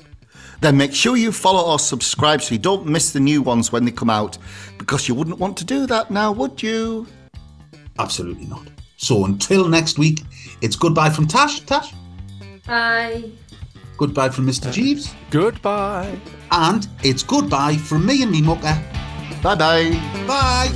Then 0.62 0.78
make 0.78 0.94
sure 0.94 1.18
you 1.18 1.32
follow 1.32 1.72
or 1.72 1.80
subscribe 1.80 2.42
so 2.42 2.54
you 2.54 2.60
don't 2.60 2.86
miss 2.86 3.14
the 3.14 3.20
new 3.20 3.42
ones 3.42 3.72
when 3.72 3.86
they 3.86 3.92
come 3.92 4.10
out. 4.10 4.38
Because 4.78 5.08
you 5.08 5.16
wouldn't 5.16 5.40
want 5.40 5.58
to 5.58 5.66
do 5.66 5.88
that 5.88 6.12
now, 6.12 6.32
would 6.32 6.62
you? 6.62 7.08
Absolutely 7.98 8.46
not. 8.46 8.68
So 8.98 9.26
until 9.26 9.68
next 9.68 9.98
week, 9.98 10.22
it's 10.62 10.76
goodbye 10.76 11.10
from 11.10 11.28
Tash. 11.28 11.62
Tash. 11.62 11.94
Bye. 12.68 13.32
Goodbye 13.98 14.30
from 14.30 14.46
Mr. 14.46 14.72
Jeeves. 14.72 15.14
Goodbye. 15.32 16.20
And 16.52 16.88
it's 17.04 17.24
goodbye 17.24 17.78
from 17.78 18.06
me 18.06 18.22
and 18.22 18.32
me 18.32 18.42
mucker. 18.42 18.78
Bye-bye. 19.42 19.92
Bye. 20.28 20.72